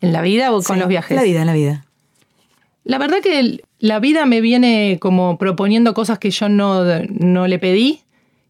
¿En 0.00 0.12
la 0.12 0.22
vida 0.22 0.52
o 0.52 0.62
con 0.62 0.78
los 0.78 0.88
viajes? 0.88 1.12
En 1.12 1.16
la 1.16 1.22
vida, 1.22 1.40
en 1.40 1.46
la 1.46 1.52
vida. 1.54 1.84
La 2.84 2.98
verdad 2.98 3.18
que 3.22 3.62
la 3.80 3.98
vida 3.98 4.24
me 4.24 4.40
viene 4.40 4.98
como 5.00 5.38
proponiendo 5.38 5.92
cosas 5.92 6.18
que 6.18 6.30
yo 6.30 6.48
no, 6.48 6.84
no 7.08 7.46
le 7.46 7.58
pedí 7.58 8.00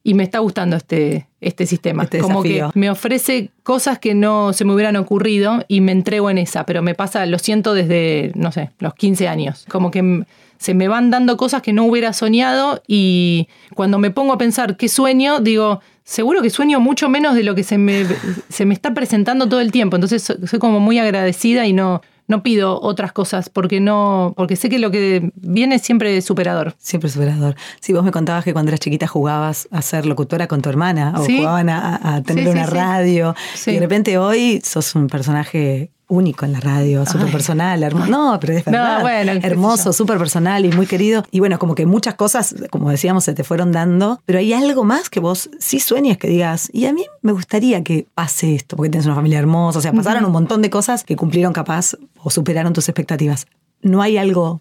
y 0.03 0.15
me 0.15 0.23
está 0.23 0.39
gustando 0.39 0.77
este, 0.77 1.29
este 1.41 1.67
sistema. 1.67 2.05
Este 2.05 2.19
Como 2.21 2.43
que 2.43 2.65
me 2.75 2.91
ofrece 2.91 3.51
cosas 3.63 3.99
que 3.99 4.15
no 4.15 4.53
se 4.53 4.65
me 4.65 4.75
hubieran 4.75 4.97
ocurrido 4.97 5.65
y 5.69 5.81
me 5.81 5.93
entrego 5.93 6.31
en 6.31 6.39
esa, 6.39 6.65
pero 6.65 6.83
me 6.83 6.95
pasa, 6.95 7.27
lo 7.27 7.39
siento 7.39 7.75
desde, 7.75 8.33
no 8.35 8.53
sé, 8.53 8.71
los 8.79 8.95
15 8.95 9.29
años. 9.29 9.67
Como 9.69 9.91
que 9.91 10.25
se 10.59 10.75
me 10.75 10.89
van 10.89 11.11
dando 11.11 11.37
cosas 11.37 11.63
que 11.63 11.73
no 11.73 11.85
hubiera 11.85 12.13
soñado 12.13 12.83
y 12.87 13.49
cuando 13.75 13.99
me 13.99 14.11
pongo 14.11 14.33
a 14.33 14.39
pensar 14.39 14.77
qué 14.77 14.89
sueño, 14.89 15.41
digo, 15.41 15.81
seguro 16.05 16.43
que 16.43 16.51
sueño 16.51 16.81
mucho 16.81 17.09
menos 17.09 17.35
de 17.35 17.45
lo 17.45 17.55
que 17.55 17.63
se 17.63 17.79
me, 17.79 18.05
se 18.49 18.65
me 18.65 18.75
está 18.75 18.95
presentando 18.95 19.49
todo 19.49 19.61
el 19.61 19.73
tiempo. 19.73 19.97
Entonces 19.97 20.23
soy 20.23 20.59
como 20.59 20.81
muy 20.81 20.99
agradecida 20.99 21.67
y 21.67 21.73
no, 21.73 22.03
no 22.29 22.43
pido 22.43 22.81
otras 22.81 23.13
cosas 23.13 23.49
porque 23.49 23.81
no, 23.81 24.35
porque 24.37 24.55
sé 24.55 24.69
que 24.69 24.79
lo 24.79 24.91
que 24.91 25.33
viene 25.35 25.77
es 25.77 25.83
siempre 25.83 26.21
superador. 26.23 26.75
Siempre 26.79 27.11
superador. 27.11 27.57
Si 27.81 27.93
vos 27.93 28.05
me 28.05 28.13
contabas 28.13 28.45
que 28.45 28.53
cuando 28.53 28.71
eras 28.71 28.81
chiquita 28.81 29.07
jugabas 29.07 29.67
a 29.71 29.83
ser 29.83 30.07
locutora 30.07 30.47
con 30.47 30.63
tu 30.63 30.69
hermana 30.69 31.15
o 31.17 31.25
jugaban 31.25 31.71
a, 31.71 32.23
tener 32.25 32.49
una 32.49 32.67
radio 32.67 33.35
y 33.67 33.73
de 33.73 33.81
repente 33.81 34.19
hoy 34.19 34.61
sos 34.63 34.95
un 34.95 35.09
personaje 35.09 35.91
único 36.09 36.45
en 36.45 36.53
la 36.53 36.61
radio, 36.61 37.07
súper 37.07 37.31
personal, 37.31 37.83
hermoso. 37.83 38.11
No, 38.11 38.39
pero 38.41 38.55
es 38.55 38.65
verdad. 38.65 39.29
hermoso, 39.43 39.93
súper 39.93 40.19
personal 40.19 40.65
y 40.65 40.73
muy 40.73 40.87
querido. 40.87 41.25
Y 41.31 41.41
bueno, 41.41 41.59
como 41.59 41.75
que 41.75 41.87
muchas 41.87 42.15
cosas, 42.15 42.55
como 42.71 42.91
decíamos, 42.91 43.25
se 43.25 43.35
te 43.35 43.45
fueron 43.45 43.73
dando, 43.73 44.21
pero 44.25 44.39
hay 44.39 44.53
algo 44.53 44.85
más 44.85 45.11
que 45.11 45.21
vos 45.21 45.51
sí 45.59 45.81
sueñas 45.81 46.19
que 46.19 46.29
digas, 46.29 46.71
y 46.73 46.87
a 46.87 46.93
mí 46.93 47.05
me 47.23 47.33
gustaría 47.33 47.85
que 47.85 48.07
pase 48.15 48.55
esto, 48.55 48.77
porque 48.77 48.91
tienes 48.91 49.07
una 49.07 49.15
familia 49.15 49.39
hermosa, 49.39 49.79
o 49.79 49.83
sea, 49.83 49.93
pasaron 49.93 50.25
un 50.25 50.33
montón 50.33 50.63
de 50.63 50.71
cosas 50.71 51.05
que 51.05 51.17
cumplieron 51.17 51.53
capaz 51.53 51.95
o 52.23 52.31
superaron 52.31 52.73
tus 52.73 52.89
expectativas. 52.89 53.47
No 53.83 54.03
hay 54.03 54.17
algo 54.17 54.61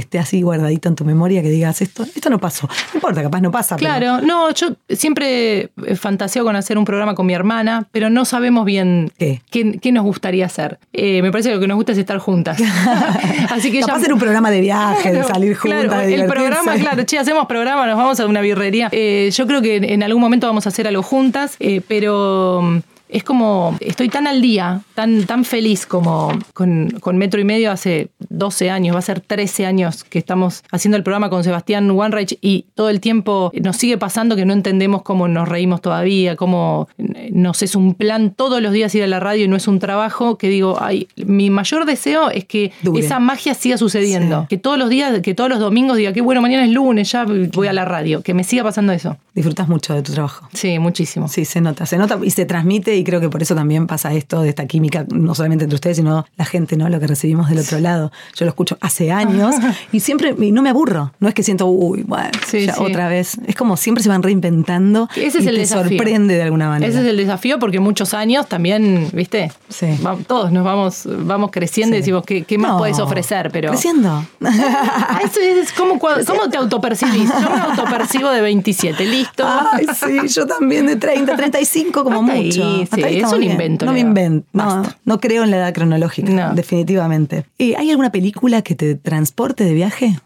esté 0.00 0.18
así 0.18 0.42
guardadito 0.42 0.88
en 0.88 0.94
tu 0.94 1.04
memoria 1.04 1.42
que 1.42 1.50
digas 1.50 1.80
esto, 1.82 2.02
esto 2.02 2.30
no 2.30 2.38
pasó. 2.38 2.68
No 2.68 2.96
importa, 2.96 3.22
capaz 3.22 3.40
no 3.40 3.50
pasa. 3.50 3.76
Claro, 3.76 4.20
no, 4.20 4.50
yo 4.52 4.68
siempre 4.88 5.70
fantaseo 5.96 6.44
con 6.44 6.56
hacer 6.56 6.78
un 6.78 6.84
programa 6.84 7.14
con 7.14 7.26
mi 7.26 7.34
hermana, 7.34 7.86
pero 7.92 8.10
no 8.10 8.24
sabemos 8.24 8.64
bien 8.64 9.12
qué, 9.18 9.40
qué, 9.50 9.92
nos 9.92 10.04
gustaría 10.04 10.46
hacer. 10.46 10.78
Eh, 10.92 11.22
me 11.22 11.30
parece 11.30 11.50
que 11.50 11.56
lo 11.56 11.60
que 11.60 11.68
nos 11.68 11.76
gusta 11.76 11.92
es 11.92 11.98
estar 11.98 12.18
juntas. 12.18 12.58
así 13.50 13.70
que 13.70 13.80
capaz 13.80 13.96
hacer 13.96 14.12
un 14.12 14.18
programa 14.18 14.50
de 14.50 14.60
viaje, 14.60 15.12
de 15.12 15.24
salir 15.24 15.56
juntas. 15.56 15.84
Claro, 15.84 16.02
el 16.02 16.26
programa, 16.26 16.74
claro, 16.76 17.04
che, 17.04 17.18
hacemos 17.18 17.46
programa, 17.46 17.86
nos 17.86 17.96
vamos 17.96 18.20
a 18.20 18.26
una 18.26 18.40
birrería. 18.40 18.88
Eh, 18.92 19.30
yo 19.32 19.46
creo 19.46 19.62
que 19.62 19.76
en 19.76 20.02
algún 20.02 20.20
momento 20.20 20.46
vamos 20.46 20.66
a 20.66 20.68
hacer 20.70 20.86
algo 20.86 21.02
juntas, 21.02 21.56
eh, 21.60 21.80
pero 21.86 22.82
es 23.08 23.24
como, 23.24 23.76
estoy 23.80 24.08
tan 24.08 24.26
al 24.26 24.40
día, 24.40 24.82
tan, 24.94 25.24
tan 25.24 25.44
feliz 25.44 25.86
como 25.86 26.32
con, 26.54 26.88
Metro 27.14 27.40
y 27.40 27.44
Medio 27.44 27.72
hace 27.72 28.08
12 28.28 28.70
años, 28.70 28.94
va 28.94 29.00
a 29.00 29.02
ser 29.02 29.20
13 29.20 29.66
años 29.66 30.04
que 30.04 30.18
estamos 30.18 30.62
haciendo 30.70 30.96
el 30.96 31.02
programa 31.02 31.30
con 31.30 31.42
Sebastián 31.42 31.90
Wanreich 31.90 32.38
y 32.40 32.66
todo 32.74 32.90
el 32.90 33.00
tiempo 33.00 33.50
nos 33.60 33.76
sigue 33.76 33.98
pasando 33.98 34.36
que 34.36 34.44
no 34.44 34.52
entendemos 34.52 35.02
cómo 35.02 35.26
nos 35.28 35.48
reímos 35.48 35.80
todavía, 35.80 36.36
cómo 36.36 36.88
nos 37.30 37.62
es 37.62 37.74
un 37.74 37.94
plan 37.94 38.30
todos 38.30 38.62
los 38.62 38.72
días 38.72 38.94
ir 38.94 39.02
a 39.02 39.06
la 39.06 39.20
radio 39.20 39.44
y 39.44 39.48
no 39.48 39.56
es 39.56 39.68
un 39.68 39.78
trabajo 39.78 40.38
que 40.38 40.48
digo, 40.48 40.78
ay, 40.80 41.08
mi 41.16 41.50
mayor 41.50 41.86
deseo 41.86 42.30
es 42.30 42.44
que 42.44 42.72
esa 42.96 43.18
magia 43.18 43.54
siga 43.54 43.78
sucediendo, 43.78 44.46
que 44.48 44.58
todos 44.58 44.78
los 44.78 44.88
días, 44.88 45.20
que 45.20 45.34
todos 45.34 45.50
los 45.50 45.58
domingos 45.58 45.96
diga, 45.96 46.12
qué 46.12 46.20
bueno, 46.20 46.40
mañana 46.40 46.64
es 46.64 46.70
lunes, 46.70 47.10
ya 47.10 47.24
voy 47.24 47.66
a 47.66 47.72
la 47.72 47.84
radio, 47.84 48.22
que 48.22 48.34
me 48.34 48.44
siga 48.44 48.62
pasando 48.62 48.92
eso. 48.92 49.16
Disfrutas 49.34 49.68
mucho 49.68 49.94
de 49.94 50.02
tu 50.02 50.12
trabajo. 50.12 50.48
Sí, 50.52 50.78
muchísimo. 50.78 51.28
Sí, 51.28 51.44
se 51.44 51.60
nota, 51.60 51.86
se 51.86 51.96
nota 51.96 52.18
y 52.22 52.30
se 52.30 52.44
transmite 52.44 52.97
y 52.98 53.04
creo 53.04 53.20
que 53.20 53.28
por 53.28 53.42
eso 53.42 53.54
también 53.54 53.86
pasa 53.86 54.12
esto 54.12 54.42
de 54.42 54.48
esta 54.48 54.66
química, 54.66 55.06
no 55.10 55.34
solamente 55.34 55.64
entre 55.64 55.76
ustedes, 55.76 55.96
sino 55.98 56.26
la 56.36 56.44
gente, 56.44 56.76
¿no? 56.76 56.88
Lo 56.88 57.00
que 57.00 57.06
recibimos 57.06 57.48
del 57.48 57.58
otro 57.58 57.78
lado. 57.80 58.12
Yo 58.36 58.44
lo 58.44 58.50
escucho 58.50 58.76
hace 58.80 59.10
años 59.10 59.54
y 59.92 60.00
siempre, 60.00 60.34
y 60.38 60.52
no 60.52 60.62
me 60.62 60.70
aburro, 60.70 61.12
no 61.20 61.28
es 61.28 61.34
que 61.34 61.42
siento, 61.42 61.66
uy, 61.66 62.02
bueno, 62.02 62.30
otra 62.78 63.08
vez. 63.08 63.36
Es 63.46 63.54
como 63.54 63.76
siempre 63.76 64.02
se 64.02 64.08
van 64.08 64.22
reinventando 64.22 65.08
Ese 65.16 65.38
es 65.38 65.44
y 65.44 65.48
el 65.48 65.56
te 65.56 65.66
sorprende 65.66 66.34
de 66.34 66.42
alguna 66.42 66.68
manera. 66.68 66.90
Ese 66.90 67.00
es 67.00 67.06
el 67.06 67.16
desafío 67.16 67.58
porque 67.58 67.80
muchos 67.80 68.14
años 68.14 68.46
también, 68.48 69.08
¿viste? 69.12 69.52
Sí. 69.68 69.86
todos 70.26 70.52
nos 70.52 70.64
vamos, 70.64 71.02
vamos 71.06 71.50
creciendo 71.50 71.96
y 71.96 72.00
decimos, 72.00 72.24
¿qué, 72.24 72.42
qué 72.42 72.58
más 72.58 72.78
puedes 72.78 72.98
ofrecer? 72.98 73.50
Pero... 73.52 73.70
Creciendo. 73.70 74.24
Eso 75.24 75.40
es, 75.40 75.72
¿cómo, 75.72 75.98
¿cómo, 75.98 76.50
te 76.50 76.56
autopercibís? 76.56 77.28
Yo 77.28 77.50
me 77.50 77.60
autopercibo 77.60 78.30
de 78.30 78.40
27, 78.40 79.04
listo. 79.04 79.44
Ay, 79.46 79.86
sí, 79.94 80.28
yo 80.28 80.46
también 80.46 80.86
de 80.86 80.96
30, 80.96 81.36
35 81.36 82.04
como 82.04 82.22
mucho. 82.22 82.86
Es 82.96 83.32
un 83.32 83.42
invento. 83.42 83.86
No 83.86 83.92
me 83.92 84.00
invento. 84.00 84.46
No, 84.52 84.82
no, 85.04 85.20
creo 85.20 85.44
en 85.44 85.50
la 85.50 85.58
edad 85.58 85.74
cronológica, 85.74 86.52
definitivamente. 86.54 87.44
¿Y 87.58 87.74
¿Hay 87.74 87.90
alguna 87.90 88.10
película 88.10 88.62
que 88.62 88.74
te 88.74 88.94
transporte 88.94 89.64
de 89.64 89.74
viaje? 89.74 90.18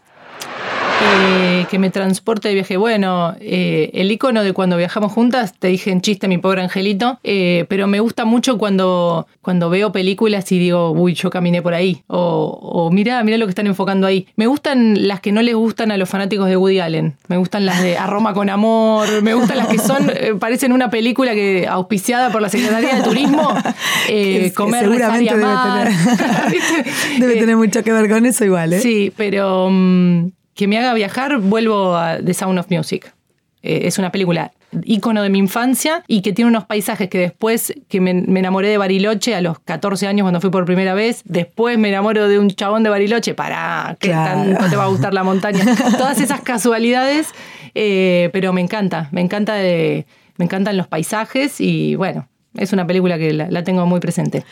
Eh, 1.03 1.65
que 1.69 1.79
me 1.79 1.89
transporte 1.89 2.47
de 2.47 2.53
viaje. 2.53 2.77
Bueno, 2.77 3.35
eh, 3.39 3.89
el 3.93 4.11
icono 4.11 4.43
de 4.43 4.53
cuando 4.53 4.77
viajamos 4.77 5.11
juntas, 5.11 5.53
te 5.57 5.67
dije 5.67 5.91
en 5.91 6.01
chiste 6.01 6.27
mi 6.27 6.37
pobre 6.37 6.61
angelito, 6.61 7.19
eh, 7.23 7.65
pero 7.69 7.87
me 7.87 7.99
gusta 7.99 8.25
mucho 8.25 8.57
cuando, 8.57 9.27
cuando 9.41 9.69
veo 9.69 9.91
películas 9.91 10.51
y 10.51 10.59
digo, 10.59 10.91
uy, 10.91 11.13
yo 11.13 11.29
caminé 11.29 11.61
por 11.61 11.73
ahí. 11.73 12.03
O, 12.07 12.59
o 12.61 12.91
mira, 12.91 13.23
mira 13.23 13.37
lo 13.37 13.45
que 13.45 13.51
están 13.51 13.67
enfocando 13.67 14.07
ahí. 14.07 14.27
Me 14.35 14.47
gustan 14.47 15.07
las 15.07 15.19
que 15.19 15.31
no 15.31 15.41
les 15.41 15.55
gustan 15.55 15.91
a 15.91 15.97
los 15.97 16.09
fanáticos 16.09 16.47
de 16.47 16.57
Woody 16.57 16.79
Allen. 16.79 17.15
Me 17.27 17.37
gustan 17.37 17.65
las 17.65 17.81
de 17.81 17.97
A 17.97 18.07
Roma 18.07 18.33
con 18.33 18.49
amor. 18.49 19.21
Me 19.21 19.33
gustan 19.33 19.57
las 19.57 19.67
que 19.67 19.79
son, 19.79 20.11
parecen 20.39 20.71
una 20.73 20.89
película 20.89 21.33
que 21.33 21.67
auspiciada 21.67 22.31
por 22.31 22.41
la 22.41 22.49
Secretaría 22.49 22.95
de 22.95 23.01
Turismo. 23.01 23.49
comer, 24.55 24.85
seguramente 24.85 25.35
debe 25.35 25.55
tener, 25.63 25.93
debe 27.19 27.35
tener 27.35 27.57
mucho 27.57 27.83
que 27.83 27.91
ver 27.91 28.09
con 28.09 28.25
eso 28.25 28.45
igual, 28.45 28.73
¿eh? 28.73 28.79
Sí, 28.79 29.11
pero... 29.15 29.69
Mm, 29.69 30.31
que 30.53 30.67
me 30.67 30.77
haga 30.77 30.93
viajar, 30.93 31.39
vuelvo 31.39 31.95
a 31.95 32.17
The 32.17 32.33
Sound 32.33 32.59
of 32.59 32.69
Music. 32.69 33.13
Eh, 33.61 33.87
es 33.87 33.97
una 33.97 34.11
película 34.11 34.51
ícono 34.83 35.21
de 35.21 35.29
mi 35.29 35.39
infancia 35.39 36.03
y 36.07 36.21
que 36.21 36.33
tiene 36.33 36.49
unos 36.49 36.65
paisajes 36.65 37.09
que 37.09 37.17
después 37.17 37.73
que 37.87 38.01
me, 38.01 38.11
enamoré 38.11 38.69
de 38.69 38.77
Bariloche 38.77 39.35
a 39.35 39.41
los 39.41 39.59
14 39.59 40.07
años 40.07 40.25
cuando 40.25 40.41
fui 40.41 40.49
por 40.49 40.65
primera 40.65 40.93
vez, 40.93 41.21
después 41.25 41.77
me 41.77 41.89
enamoro 41.89 42.27
de 42.27 42.39
un 42.39 42.49
chabón 42.49 42.83
de 42.83 42.89
Bariloche, 42.89 43.33
para 43.35 43.95
que 43.99 44.09
tanto 44.09 44.69
te 44.69 44.75
va 44.75 44.85
a 44.85 44.87
gustar 44.87 45.13
la 45.13 45.23
montaña. 45.23 45.63
Todas 45.97 46.19
esas 46.19 46.41
casualidades, 46.41 47.27
eh, 47.75 48.29
pero 48.33 48.51
me 48.51 48.61
encanta, 48.61 49.09
me 49.11 49.21
encanta 49.21 49.53
de, 49.53 50.05
me 50.37 50.45
encantan 50.45 50.75
los 50.75 50.87
paisajes 50.87 51.61
y 51.61 51.95
bueno, 51.95 52.27
es 52.55 52.73
una 52.73 52.85
película 52.85 53.17
que 53.17 53.33
la, 53.33 53.63
tengo 53.63 53.85
muy 53.85 53.99
presente. 53.99 54.43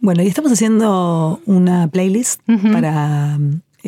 Bueno, 0.00 0.22
y 0.22 0.26
estamos 0.26 0.52
haciendo 0.52 1.40
una 1.46 1.88
playlist 1.88 2.42
para 2.72 3.38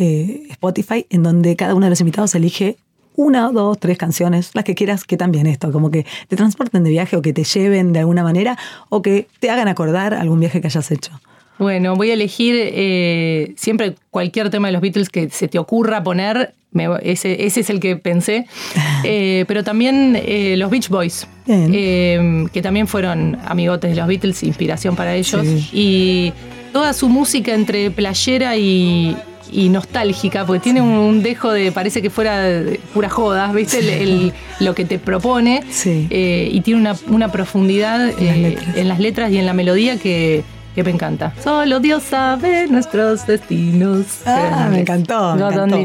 eh, 0.00 0.46
Spotify, 0.50 1.06
en 1.10 1.24
donde 1.24 1.56
cada 1.56 1.74
uno 1.74 1.86
de 1.86 1.90
los 1.90 1.98
invitados 1.98 2.32
elige 2.36 2.76
una, 3.16 3.50
dos, 3.50 3.80
tres 3.80 3.98
canciones, 3.98 4.52
las 4.54 4.62
que 4.62 4.76
quieras, 4.76 5.02
que 5.02 5.16
también 5.16 5.48
esto, 5.48 5.72
como 5.72 5.90
que 5.90 6.06
te 6.28 6.36
transporten 6.36 6.84
de 6.84 6.90
viaje 6.90 7.16
o 7.16 7.22
que 7.22 7.32
te 7.32 7.42
lleven 7.42 7.92
de 7.92 7.98
alguna 7.98 8.22
manera 8.22 8.56
o 8.90 9.02
que 9.02 9.26
te 9.40 9.50
hagan 9.50 9.66
acordar 9.66 10.14
algún 10.14 10.38
viaje 10.38 10.60
que 10.60 10.68
hayas 10.68 10.88
hecho. 10.92 11.10
Bueno, 11.58 11.96
voy 11.96 12.10
a 12.10 12.14
elegir 12.14 12.54
eh, 12.56 13.54
siempre 13.56 13.96
cualquier 14.10 14.50
tema 14.50 14.68
de 14.68 14.72
los 14.72 14.82
Beatles 14.82 15.08
que 15.08 15.30
se 15.30 15.48
te 15.48 15.58
ocurra 15.58 16.00
poner. 16.04 16.54
ese, 17.02 17.44
es 17.44 17.68
el 17.68 17.80
que 17.80 17.96
pensé. 17.96 18.46
Eh, 19.04 19.44
pero 19.46 19.62
también 19.62 20.20
los 20.58 20.70
Beach 20.70 20.88
Boys, 20.88 21.28
que 21.46 22.60
también 22.62 22.88
fueron 22.88 23.38
amigotes 23.46 23.90
de 23.90 23.96
los 23.96 24.08
Beatles, 24.08 24.42
inspiración 24.42 24.96
para 24.96 25.14
ellos. 25.14 25.46
Y 25.72 26.32
toda 26.72 26.92
su 26.92 27.08
música 27.08 27.54
entre 27.54 27.92
playera 27.92 28.56
y, 28.56 29.16
y 29.50 29.68
nostálgica, 29.68 30.44
porque 30.44 30.60
tiene 30.60 30.80
un, 30.80 31.22
dejo 31.22 31.52
de, 31.52 31.72
parece 31.72 32.02
que 32.02 32.10
fuera 32.10 32.62
pura 32.94 33.08
joda, 33.08 33.52
¿viste? 33.52 34.32
lo 34.60 34.74
que 34.74 34.84
te 34.84 34.98
propone. 34.98 35.62
Eh, 35.86 36.48
y 36.52 36.60
tiene 36.60 36.94
una, 37.08 37.32
profundidad 37.32 38.08
eh, 38.08 38.58
en 38.74 38.88
las, 38.88 38.98
letras 38.98 39.30
y 39.30 39.38
en 39.38 39.46
la 39.46 39.52
melodía 39.52 39.98
que, 39.98 40.44
me 40.76 40.90
encanta. 40.90 41.34
Solo 41.42 41.80
Dios 41.80 42.04
sabe 42.04 42.68
nuestros 42.68 43.26
destinos. 43.26 44.06
Ah, 44.24 44.68
me 44.70 44.80
encantó. 44.80 45.34
Me 45.34 45.44
encantó. 45.44 45.76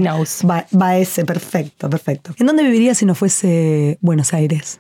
Va, 0.47 0.67
va, 0.79 0.97
ese, 0.97 1.25
perfecto, 1.25 1.89
perfecto. 1.89 2.35
¿En 2.37 2.45
dónde 2.45 2.61
viviría 2.61 2.93
si 2.93 3.03
no 3.07 3.15
fuese 3.15 3.97
Buenos 4.01 4.35
Aires? 4.35 4.79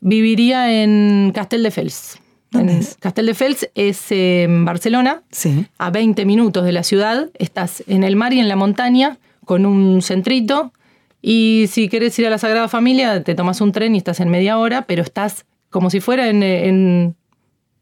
Viviría 0.00 0.82
en 0.82 1.30
Castel 1.32 1.62
de 1.62 1.70
Fels. 1.70 2.18
¿Dónde 2.50 2.78
es? 2.78 2.96
Casteldefels 3.00 3.68
es 3.74 4.10
en 4.10 4.64
Barcelona, 4.64 5.22
sí. 5.30 5.66
a 5.78 5.90
20 5.90 6.24
minutos 6.24 6.64
de 6.64 6.72
la 6.72 6.82
ciudad. 6.82 7.30
Estás 7.38 7.82
en 7.86 8.04
el 8.04 8.16
mar 8.16 8.32
y 8.32 8.40
en 8.40 8.48
la 8.48 8.56
montaña, 8.56 9.18
con 9.44 9.66
un 9.66 10.02
centrito. 10.02 10.72
Y 11.20 11.66
si 11.70 11.88
quieres 11.88 12.18
ir 12.18 12.26
a 12.26 12.30
la 12.30 12.38
Sagrada 12.38 12.68
Familia, 12.68 13.22
te 13.22 13.34
tomas 13.34 13.60
un 13.60 13.72
tren 13.72 13.94
y 13.94 13.98
estás 13.98 14.20
en 14.20 14.28
media 14.28 14.58
hora, 14.58 14.82
pero 14.82 15.02
estás 15.02 15.44
como 15.70 15.90
si 15.90 16.00
fuera 16.00 16.28
en, 16.28 16.42
en, 16.42 17.16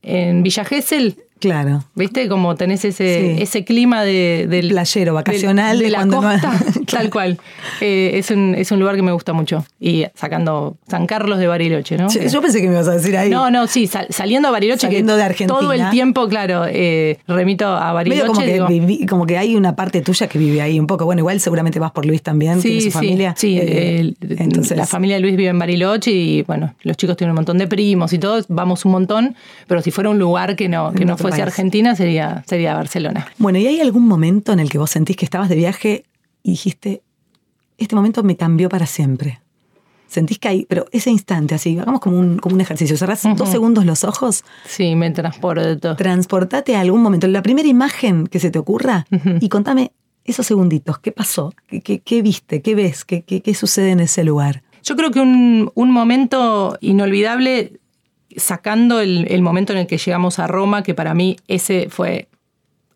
en 0.03 0.43
Villa 0.43 0.65
Gesell, 0.65 1.17
Claro. 1.41 1.85
¿Viste? 1.95 2.29
Como 2.29 2.55
tenés 2.55 2.85
ese, 2.85 3.43
ese 3.43 3.65
clima 3.65 4.03
de, 4.03 4.47
del 4.49 4.69
playero 4.69 5.15
vacacional 5.15 5.79
de, 5.79 5.91
la 5.91 6.07
costa, 6.07 6.53
tal 6.91 7.11
cual. 7.11 7.39
Eh, 7.81 8.13
es, 8.15 8.31
un, 8.31 8.55
es 8.55 8.71
un 8.73 8.81
lugar 8.81 8.97
que 8.97 9.03
me 9.03 9.13
gusta 9.13 9.33
mucho. 9.33 9.65
Y 9.79 10.07
sacando 10.15 10.77
San 10.89 11.07
Carlos 11.07 11.39
de 11.39 11.47
Bariloche, 11.47 11.99
¿no? 11.99 12.09
yo 12.09 12.41
pensé 12.41 12.61
que 12.61 12.69
me 12.69 12.75
ibas 12.75 12.89
a 12.89 12.93
decir 12.93 13.17
ahí. 13.17 13.31
No, 13.31 13.51
no, 13.51 13.67
sí, 13.67 13.91
saliendo 14.09 14.49
a 14.49 14.53
Bariloche. 14.53 14.87
Saliendo 14.87 15.17
de 15.17 15.23
Argentina. 15.23 15.59
Todo 15.59 15.73
el 15.73 15.91
tiempo, 15.91 16.29
claro, 16.29 16.65
eh, 16.67 17.19
remito 17.27 17.67
a 17.67 17.93
Bariloche. 17.93 19.07
como, 19.07 19.27
que 19.27 19.37
hay 19.37 19.57
una 19.57 19.77
parte 19.77 20.01
tuya 20.01 20.29
que 20.29 20.39
vive 20.39 20.63
ahí 20.63 20.81
un 20.81 20.87
poco. 20.87 21.05
Bueno, 21.05 21.21
igual 21.21 21.41
seguramente 21.41 21.79
vas 21.79 21.93
por 21.93 22.07
Luis 22.07 22.23
también, 22.23 22.61
sí, 22.61 22.81
su 22.81 22.91
familia. 22.91 23.35
Sí, 23.37 23.59
eh, 23.61 24.15
entonces... 24.21 24.77
la 24.77 24.87
familia 24.87 25.17
de 25.17 25.23
Luis 25.23 25.37
vive 25.37 25.51
en 25.51 25.59
Bariloche 25.59 26.11
y 26.11 26.43
bueno, 26.43 26.75
los 26.83 26.97
chicos 26.97 27.17
tienen 27.17 27.33
un 27.33 27.37
montón 27.37 27.59
de 27.59 27.67
primos 27.67 28.13
y 28.13 28.19
todo, 28.19 28.43
vamos 28.49 28.85
un 28.85 28.93
montón, 28.93 29.37
pero 29.67 29.83
si 29.83 29.91
fuera 29.91 30.11
un 30.11 30.19
lugar 30.19 30.57
que 30.57 30.69
no, 30.69 30.93
que 30.93 31.05
no 31.05 31.17
fuese 31.29 31.43
Argentina 31.43 31.95
sería, 31.97 32.45
sería 32.47 32.75
Barcelona. 32.75 33.27
Bueno, 33.39 33.59
¿y 33.59 33.67
hay 33.67 33.81
algún 33.81 34.07
momento 34.07 34.53
en 34.53 34.61
el 34.61 34.71
que 34.71 34.79
vos 34.79 34.91
sentís 34.91 35.17
que 35.17 35.25
estabas 35.25 35.49
de 35.49 35.57
viaje 35.57 36.05
y 36.43 36.51
dijiste, 36.53 37.03
este 37.79 37.97
momento 37.97 38.23
me 38.23 38.37
cambió 38.37 38.69
para 38.69 38.87
siempre? 38.87 39.41
Sentís 40.07 40.39
que 40.39 40.49
hay, 40.49 40.67
pero 40.67 40.87
ese 40.93 41.11
instante, 41.11 41.57
así, 41.57 41.77
hagamos 41.79 42.01
como 42.01 42.19
un, 42.19 42.39
como 42.39 42.55
un 42.55 42.61
ejercicio. 42.61 42.97
Cerrás 42.97 43.23
dos 43.37 43.49
segundos 43.49 43.85
los 43.85 44.05
ojos. 44.05 44.45
Sí, 44.65 44.95
me 44.95 45.11
transporto. 45.11 45.97
Transportate 45.97 46.77
a 46.77 46.81
algún 46.81 47.03
momento, 47.03 47.27
la 47.27 47.43
primera 47.43 47.67
imagen 47.67 48.27
que 48.29 48.39
se 48.39 48.51
te 48.51 48.59
ocurra 48.59 49.07
y 49.41 49.49
contame 49.49 49.93
esos 50.25 50.47
segunditos. 50.47 50.99
¿Qué 50.99 51.13
pasó? 51.13 51.53
¿Qué, 51.67 52.23
viste? 52.23 52.63
¿Qué 52.63 52.75
ves? 52.75 53.05
¿Qué, 53.05 53.23
¿Qué, 53.23 53.55
sucede 53.55 53.91
en 53.91 54.01
ese 54.01 54.25
lugar? 54.25 54.63
Yo 54.83 54.97
creo 54.97 55.11
que 55.11 55.21
un, 55.21 55.71
un 55.75 55.91
momento 55.91 56.77
inolvidable 56.81 57.81
sacando 58.37 59.01
el, 59.01 59.43
momento 59.43 59.73
en 59.73 59.81
el 59.81 59.87
que 59.87 59.99
llegamos 59.99 60.39
a 60.39 60.47
Roma, 60.47 60.83
que 60.83 60.95
para 60.95 61.15
mí 61.15 61.37
ese 61.49 61.89
fue 61.91 62.29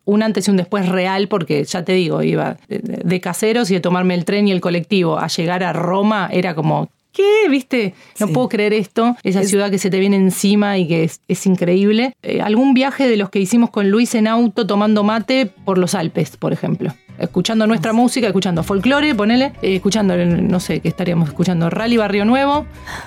un 0.05 0.23
antes 0.23 0.47
y 0.47 0.51
un 0.51 0.57
después 0.57 0.89
real, 0.89 1.27
porque 1.27 1.63
ya 1.63 1.83
te 1.83 1.93
digo, 1.93 2.23
iba 2.23 2.57
de, 2.67 3.21
caseros 3.21 3.69
y 3.69 3.75
de 3.75 3.79
tomarme 3.79 4.15
el 4.15 4.25
tren 4.25 4.47
y 4.47 4.51
el 4.51 4.61
colectivo 4.61 5.19
a 5.19 5.27
llegar 5.27 5.63
a 5.63 5.71
Roma, 5.71 6.29
era 6.31 6.55
como, 6.55 6.89
¿qué? 7.11 7.47
¿Viste? 7.49 7.93
No 8.19 8.27
puedo 8.29 8.49
creer 8.49 8.73
esto, 8.73 9.15
esa 9.23 9.43
ciudad 9.43 9.69
que 9.69 9.77
se 9.77 9.89
te 9.89 9.99
viene 9.99 10.15
encima 10.15 10.77
y 10.77 10.87
que 10.87 11.03
es, 11.03 11.45
increíble. 11.45 12.13
Eh, 12.23 12.41
algún 12.41 12.73
viaje 12.73 13.07
de 13.07 13.17
los 13.17 13.29
que 13.29 13.39
hicimos 13.39 13.69
con 13.69 13.89
Luis 13.89 14.15
en 14.15 14.27
auto 14.27 14.65
tomando 14.65 15.03
mate 15.03 15.45
por 15.45 15.77
los 15.77 15.93
Alpes, 15.93 16.37
por 16.37 16.53
ejemplo 16.53 16.93
escuchando 17.19 17.67
nuestra 17.67 17.93
música, 17.93 18.27
escuchando 18.27 18.63
folclore, 18.63 19.13
ponele, 19.13 19.53
eh, 19.61 19.75
escuchando, 19.75 20.15
no 20.15 20.59
sé, 20.59 20.79
qué 20.79 20.87
estaríamos 20.87 21.29
escuchando, 21.29 21.69
Rally 21.69 21.97
Barrio 21.97 22.25
Nuevo, 22.25 22.65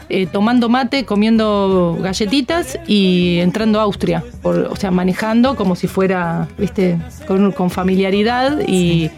eh, 0.09 0.26
tomando 0.26 0.69
mate, 0.69 1.04
comiendo 1.04 1.99
galletitas 2.00 2.78
y 2.87 3.38
entrando 3.40 3.81
a 3.81 3.85
Austria, 3.85 4.23
o 4.42 4.76
sea, 4.76 4.90
manejando 4.90 5.57
como 5.57 5.75
si 5.75 5.87
fuera, 5.87 6.49
viste, 6.59 6.99
con, 7.26 7.71
familiaridad 7.71 8.61
y, 8.66 9.11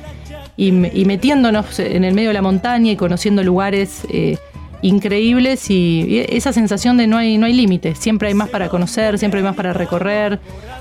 y, 0.56 0.72
metiéndonos 0.72 1.78
en 1.80 2.04
el 2.04 2.14
medio 2.14 2.28
de 2.28 2.34
la 2.34 2.42
montaña 2.42 2.92
y 2.92 2.96
conociendo 2.96 3.42
lugares. 3.42 4.02
Eh, 4.10 4.38
increíbles 4.82 5.70
y, 5.70 6.26
esa 6.28 6.52
sensación 6.52 6.98
de 6.98 7.06
no 7.06 7.16
hay, 7.16 7.38
no 7.38 7.46
hay 7.46 7.54
límites, 7.54 7.98
siempre 7.98 8.28
hay 8.28 8.34
más 8.34 8.50
para 8.50 8.68
conocer, 8.68 9.18
siempre 9.18 9.38
hay 9.40 9.44
más 9.44 9.56
para 9.56 9.72
recorrer 9.72 10.40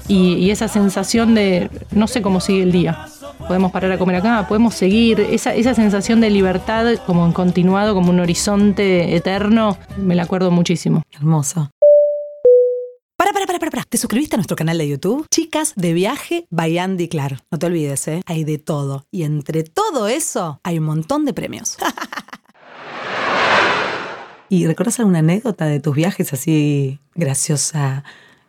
y, 0.09 0.33
y 0.33 0.51
esa 0.51 0.67
sensación 0.67 1.33
de 1.33 1.69
no 1.91 2.07
sé 2.07 2.21
cómo 2.21 2.41
sigue 2.41 2.63
el 2.63 2.73
día 2.73 3.07
podemos 3.47 3.71
parar 3.71 3.91
a 3.91 3.97
comer 3.97 4.17
acá, 4.17 4.47
podemos 4.47 4.73
seguir, 4.73 5.19
esa, 5.19 5.53
esa 5.53 5.73
sensación 5.73 6.21
de 6.21 6.29
libertad 6.29 6.95
como 7.05 7.25
en 7.25 7.33
continuado, 7.33 7.93
como 7.93 8.09
un 8.09 8.19
horizonte 8.19 9.15
eterno, 9.15 9.77
me 9.97 10.15
la 10.15 10.23
acuerdo 10.23 10.51
muchísimo. 10.51 11.03
Hermoso. 11.11 11.69
Para, 13.17 13.31
para, 13.31 13.45
para, 13.45 13.71
para, 13.71 13.83
¿Te 13.83 13.97
suscribiste 13.97 14.35
a 14.35 14.37
nuestro 14.37 14.57
canal 14.57 14.77
de 14.77 14.87
YouTube? 14.87 15.27
Chicas 15.29 15.73
de 15.75 15.93
viaje 15.93 16.47
by 16.49 16.77
Andy 16.77 17.07
Clark. 17.07 17.39
No 17.51 17.59
te 17.59 17.67
olvides, 17.67 18.07
¿eh? 18.07 18.21
Hay 18.25 18.43
de 18.43 18.57
todo. 18.57 19.05
Y 19.11 19.23
entre 19.23 19.63
todo 19.63 20.07
eso, 20.07 20.59
hay 20.63 20.79
un 20.79 20.85
montón 20.85 21.25
de 21.25 21.33
premios. 21.33 21.77
¿Y 24.49 24.67
recuerdas 24.67 24.99
alguna 24.99 25.19
anécdota 25.19 25.65
de 25.65 25.79
tus 25.79 25.95
viajes 25.95 26.33
así 26.33 26.99
graciosa, 27.15 28.03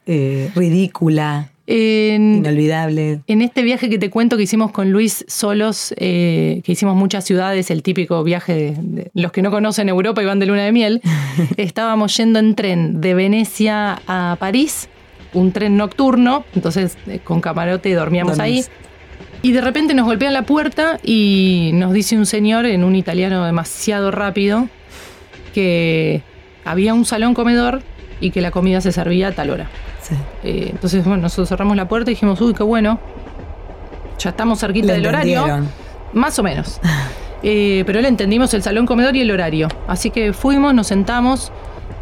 eh, 0.06 0.50
ridícula? 0.54 1.53
Inolvidable. 1.66 3.20
En 3.26 3.40
este 3.40 3.62
viaje 3.62 3.88
que 3.88 3.98
te 3.98 4.10
cuento 4.10 4.36
que 4.36 4.42
hicimos 4.42 4.70
con 4.70 4.90
Luis 4.90 5.24
solos, 5.28 5.94
eh, 5.96 6.60
que 6.64 6.72
hicimos 6.72 6.94
muchas 6.94 7.24
ciudades, 7.24 7.70
el 7.70 7.82
típico 7.82 8.22
viaje 8.22 8.74
de, 8.78 9.10
los 9.14 9.32
que 9.32 9.40
no 9.40 9.50
conocen 9.50 9.88
Europa 9.88 10.22
y 10.22 10.26
van 10.26 10.38
de 10.38 10.46
luna 10.46 10.64
de 10.64 10.72
miel, 10.72 11.00
estábamos 11.56 12.16
yendo 12.16 12.38
en 12.38 12.54
tren 12.54 13.00
de 13.00 13.14
Venecia 13.14 14.02
a 14.06 14.36
París, 14.38 14.88
un 15.32 15.52
tren 15.52 15.76
nocturno, 15.76 16.44
entonces 16.54 16.98
eh, 17.06 17.20
con 17.22 17.40
camarote 17.40 17.92
dormíamos 17.94 18.38
ahí. 18.38 18.64
Y 19.40 19.52
de 19.52 19.60
repente 19.60 19.92
nos 19.92 20.06
golpean 20.06 20.32
la 20.32 20.42
puerta 20.42 20.98
y 21.02 21.70
nos 21.74 21.92
dice 21.92 22.16
un 22.16 22.24
señor 22.24 22.64
en 22.64 22.82
un 22.82 22.96
italiano 22.96 23.44
demasiado 23.44 24.10
rápido 24.10 24.68
que 25.52 26.22
había 26.64 26.94
un 26.94 27.04
salón 27.04 27.34
comedor 27.34 27.82
y 28.24 28.30
que 28.30 28.40
la 28.40 28.50
comida 28.50 28.80
se 28.80 28.90
servía 28.90 29.28
a 29.28 29.32
tal 29.32 29.50
hora. 29.50 29.66
Eh, 30.42 30.68
entonces, 30.70 31.04
bueno, 31.04 31.24
nosotros 31.24 31.46
cerramos 31.50 31.76
la 31.76 31.86
puerta 31.86 32.10
y 32.10 32.14
dijimos, 32.14 32.40
uy, 32.40 32.54
qué 32.54 32.62
bueno. 32.62 32.98
Ya 34.18 34.30
estamos 34.30 34.60
cerquita 34.60 34.94
del 34.94 35.06
horario. 35.06 35.44
Más 36.14 36.38
o 36.38 36.42
menos. 36.42 36.80
Eh, 37.46 37.82
pero 37.84 38.00
le 38.00 38.08
entendimos 38.08 38.54
el 38.54 38.62
salón 38.62 38.86
comedor 38.86 39.14
y 39.16 39.20
el 39.20 39.30
horario. 39.30 39.68
Así 39.86 40.08
que 40.08 40.32
fuimos, 40.32 40.72
nos 40.72 40.86
sentamos, 40.86 41.52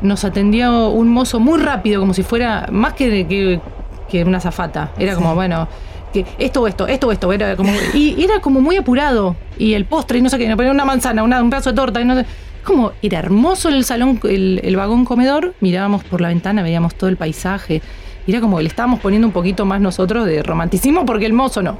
nos 0.00 0.24
atendió 0.24 0.90
un 0.90 1.08
mozo 1.08 1.40
muy 1.40 1.58
rápido, 1.60 1.98
como 1.98 2.14
si 2.14 2.22
fuera 2.22 2.68
más 2.70 2.92
que, 2.92 3.60
que, 4.08 4.24
una 4.24 4.38
zafata. 4.38 4.92
Era 4.96 5.16
como, 5.16 5.34
bueno, 5.34 5.66
que 6.12 6.24
esto 6.38 6.62
o 6.62 6.68
esto, 6.68 6.86
esto 6.86 7.08
o 7.08 7.12
esto. 7.12 7.32
Era 7.32 7.56
como, 7.56 7.72
y 7.92 8.22
era 8.22 8.38
como 8.38 8.60
muy 8.60 8.76
apurado. 8.76 9.34
Y 9.58 9.74
el 9.74 9.84
postre, 9.84 10.18
y 10.18 10.22
no 10.22 10.28
sé 10.28 10.38
qué, 10.38 10.46
nos 10.46 10.54
ponía 10.54 10.70
una 10.70 10.84
manzana, 10.84 11.24
un 11.24 11.50
pedazo 11.50 11.70
de 11.70 11.76
torta, 11.76 12.00
y 12.00 12.04
no 12.04 12.14
sé 12.14 12.24
como 12.62 12.92
era 13.02 13.18
hermoso 13.18 13.68
el 13.68 13.84
salón, 13.84 14.20
el, 14.24 14.76
vagón 14.76 15.04
comedor, 15.04 15.54
mirábamos 15.60 16.04
por 16.04 16.20
la 16.20 16.28
ventana, 16.28 16.62
veíamos 16.62 16.94
todo 16.94 17.10
el 17.10 17.16
paisaje. 17.16 17.82
era 18.26 18.40
como 18.40 18.56
que 18.56 18.64
le 18.64 18.68
estábamos 18.68 19.00
poniendo 19.00 19.26
un 19.26 19.32
poquito 19.32 19.64
más 19.64 19.80
nosotros 19.80 20.26
de 20.26 20.42
romanticismo 20.42 21.04
porque 21.04 21.26
el 21.26 21.32
mozo 21.32 21.62
no. 21.62 21.78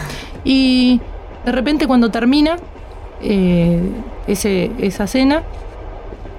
y 0.44 1.00
de 1.44 1.52
repente 1.52 1.86
cuando 1.86 2.10
termina 2.10 2.56
eh, 3.22 3.80
ese, 4.26 4.70
esa 4.78 5.06
cena, 5.06 5.42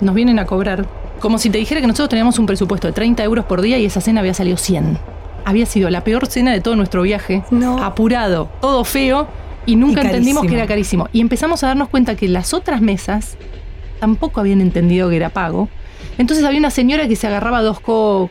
nos 0.02 0.16
vienen 0.16 0.40
a 0.40 0.46
cobrar. 0.46 0.86
Como 1.20 1.38
si 1.38 1.50
te 1.50 1.58
dijera 1.58 1.80
que 1.80 1.88
nosotros 1.88 2.10
teníamos 2.10 2.38
un 2.40 2.46
presupuesto 2.46 2.88
de 2.88 2.94
30 2.94 3.24
euros 3.24 3.46
por 3.46 3.62
día 3.62 3.78
y 3.78 3.86
esa 3.86 4.02
cena 4.02 4.20
había 4.20 4.34
salido 4.34 4.58
100. 4.58 4.98
Había 5.46 5.66
sido 5.66 5.90
la 5.90 6.04
peor 6.04 6.28
cena 6.28 6.52
de 6.52 6.62
todo 6.62 6.76
nuestro 6.76 7.02
viaje. 7.02 7.44
Apurado, 7.82 8.50
todo 8.60 8.84
feo 8.84 9.28
y 9.66 9.76
nunca 9.76 10.02
entendimos 10.02 10.46
que 10.46 10.56
era 10.56 10.68
carísimo. 10.68 11.08
Y 11.14 11.22
empezamos 11.22 11.64
a 11.64 11.68
darnos 11.68 11.90
cuenta 11.90 12.16
que 12.16 12.28
las 12.28 12.54
otras 12.54 12.82
mesas 12.82 13.38
tampoco 14.04 14.42
habían 14.42 14.60
entendido 14.60 15.10
que 15.10 15.16
era 15.16 15.30
pago. 15.30 15.70
Entonces 16.18 16.44
había 16.44 16.60
una 16.60 16.72
señora 16.72 17.08
que 17.08 17.16
se 17.16 17.26
agarraba 17.26 17.62
dos, 17.62 17.80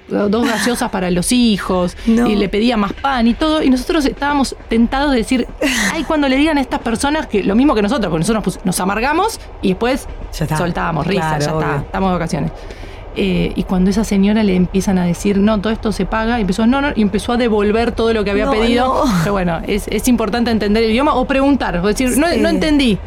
dos 0.06 0.46
gaseosas 0.46 0.90
para 0.90 1.10
los 1.10 1.32
hijos 1.32 1.96
y 2.06 2.36
le 2.36 2.50
pedía 2.50 2.76
más 2.76 2.92
pan 2.92 3.26
y 3.26 3.32
todo. 3.32 3.62
Y 3.62 3.70
nosotros 3.70 4.04
estábamos 4.04 4.54
tentados 4.68 5.12
de 5.12 5.16
decir, 5.16 5.48
ay, 5.94 6.04
cuando 6.04 6.28
le 6.28 6.36
digan 6.36 6.58
a 6.58 6.60
estas 6.60 6.80
personas 6.80 7.26
que 7.26 7.42
lo 7.42 7.54
mismo 7.54 7.74
que 7.74 7.80
nosotros, 7.80 8.10
porque 8.10 8.28
nosotros 8.28 8.60
nos, 8.64 8.80
amargamos 8.80 9.40
y 9.62 9.68
después 9.68 10.06
soltábamos 10.30 11.06
risa, 11.06 11.38
ya 11.38 11.52
está, 11.52 11.76
estamos 11.78 12.10
de 12.10 12.12
vacaciones. 12.12 12.52
Eh, 13.16 13.52
y 13.56 13.62
cuando 13.64 13.88
esa 13.88 14.04
señora 14.04 14.42
le 14.42 14.54
empiezan 14.54 14.98
a 14.98 15.06
decir, 15.06 15.38
no, 15.38 15.58
todo 15.58 15.72
esto 15.72 15.90
se 15.90 16.04
paga, 16.04 16.38
y 16.38 16.42
empezó, 16.42 16.66
no, 16.66 16.82
no, 16.82 16.88
y 16.94 17.00
empezó 17.00 17.32
a 17.32 17.38
devolver 17.38 17.92
todo 17.92 18.12
lo 18.12 18.24
que 18.24 18.30
había 18.30 18.50
pedido. 18.50 19.04
Pero 19.22 19.32
bueno, 19.32 19.62
es, 19.66 19.86
importante 20.06 20.50
entender 20.50 20.84
el 20.84 20.90
idioma 20.90 21.14
o 21.14 21.24
preguntar, 21.24 21.78
o 21.78 21.86
decir, 21.86 22.18
no, 22.18 22.26
no 22.38 22.48
entendí. 22.50 22.98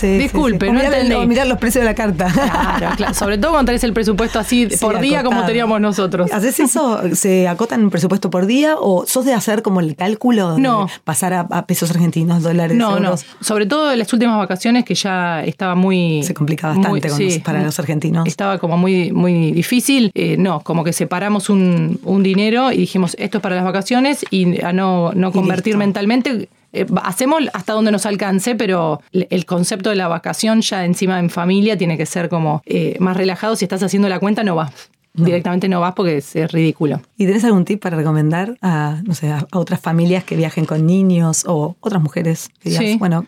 Disculpe, 0.00 0.72
no 0.72 0.80
entendí. 0.80 1.26
Mirar 1.26 1.46
los 1.46 1.58
precios 1.58 1.82
de 1.82 1.90
la 1.90 1.94
carta. 1.94 2.30
Claro, 2.32 2.96
claro. 2.96 3.14
Sobre 3.14 3.38
todo 3.38 3.52
cuando 3.52 3.66
tenés 3.66 3.84
el 3.84 3.92
presupuesto 3.92 4.38
así 4.38 4.68
por 4.80 5.00
día 5.00 5.22
como 5.22 5.44
teníamos 5.44 5.80
nosotros. 5.80 6.32
¿Haces 6.32 6.60
eso? 6.60 7.00
¿Se 7.14 7.48
acotan 7.48 7.82
un 7.84 7.90
presupuesto 7.90 8.30
por 8.30 8.46
día 8.46 8.76
o 8.78 9.06
sos 9.06 9.24
de 9.24 9.34
hacer 9.34 9.62
como 9.62 9.80
el 9.80 9.96
cálculo? 9.96 10.58
no. 10.58 10.88
pasar 11.04 11.32
a, 11.32 11.66
pesos 11.66 11.90
argentinos, 11.90 12.42
dólares, 12.42 12.76
No, 12.76 12.98
no. 12.98 13.14
Sobre 13.40 13.66
todo 13.66 13.92
en 13.92 13.98
las 13.98 14.12
últimas 14.12 14.38
vacaciones 14.38 14.84
que 14.84 14.94
ya 14.94 15.44
estaba 15.44 15.74
muy... 15.74 16.22
Se 16.22 16.34
complica 16.34 16.68
bastante 16.68 17.40
para 17.44 17.62
los 17.62 17.78
argentinos. 17.78 18.26
Estaba 18.26 18.58
como 18.58 18.76
muy, 18.76 19.12
muy 19.12 19.52
difícil. 19.52 20.10
Eh, 20.14 20.36
no, 20.38 20.60
como 20.60 20.84
que 20.84 20.92
separamos 20.92 21.50
un, 21.50 22.00
dinero 22.22 22.70
y 22.70 22.78
dijimos, 22.78 23.16
esto 23.18 23.38
es 23.38 23.42
para 23.42 23.56
las 23.56 23.64
vacaciones 23.64 24.24
y 24.30 24.62
a 24.62 24.72
no, 24.72 25.12
no 25.14 25.32
convertir 25.32 25.76
mentalmente 25.76 26.48
eh, 26.72 26.86
hacemos 27.02 27.42
hasta 27.52 27.72
donde 27.72 27.92
nos 27.92 28.06
alcance, 28.06 28.54
pero 28.54 29.00
el 29.12 29.44
concepto 29.44 29.90
de 29.90 29.96
la 29.96 30.08
vacación 30.08 30.62
ya 30.62 30.84
encima 30.84 31.18
en 31.18 31.30
familia 31.30 31.76
tiene 31.76 31.96
que 31.96 32.06
ser 32.06 32.28
como 32.28 32.62
eh, 32.64 32.96
más 32.98 33.16
relajado. 33.16 33.56
Si 33.56 33.64
estás 33.64 33.82
haciendo 33.82 34.08
la 34.08 34.18
cuenta, 34.18 34.42
no 34.42 34.54
vas. 34.54 34.72
Directamente 35.14 35.68
no 35.68 35.80
vas 35.80 35.92
porque 35.94 36.16
es, 36.16 36.52
ridículo. 36.52 37.02
¿Y 37.18 37.26
tenés 37.26 37.44
algún 37.44 37.66
tip 37.66 37.82
para 37.82 37.98
recomendar 37.98 38.56
a, 38.62 39.02
no 39.04 39.14
sé, 39.14 39.30
a 39.30 39.46
otras 39.52 39.78
familias 39.78 40.24
que 40.24 40.36
viajen 40.36 40.64
con 40.64 40.86
niños 40.86 41.44
o 41.46 41.76
otras 41.80 42.02
mujeres 42.02 42.48
que 42.62 42.96
bueno, 42.98 43.26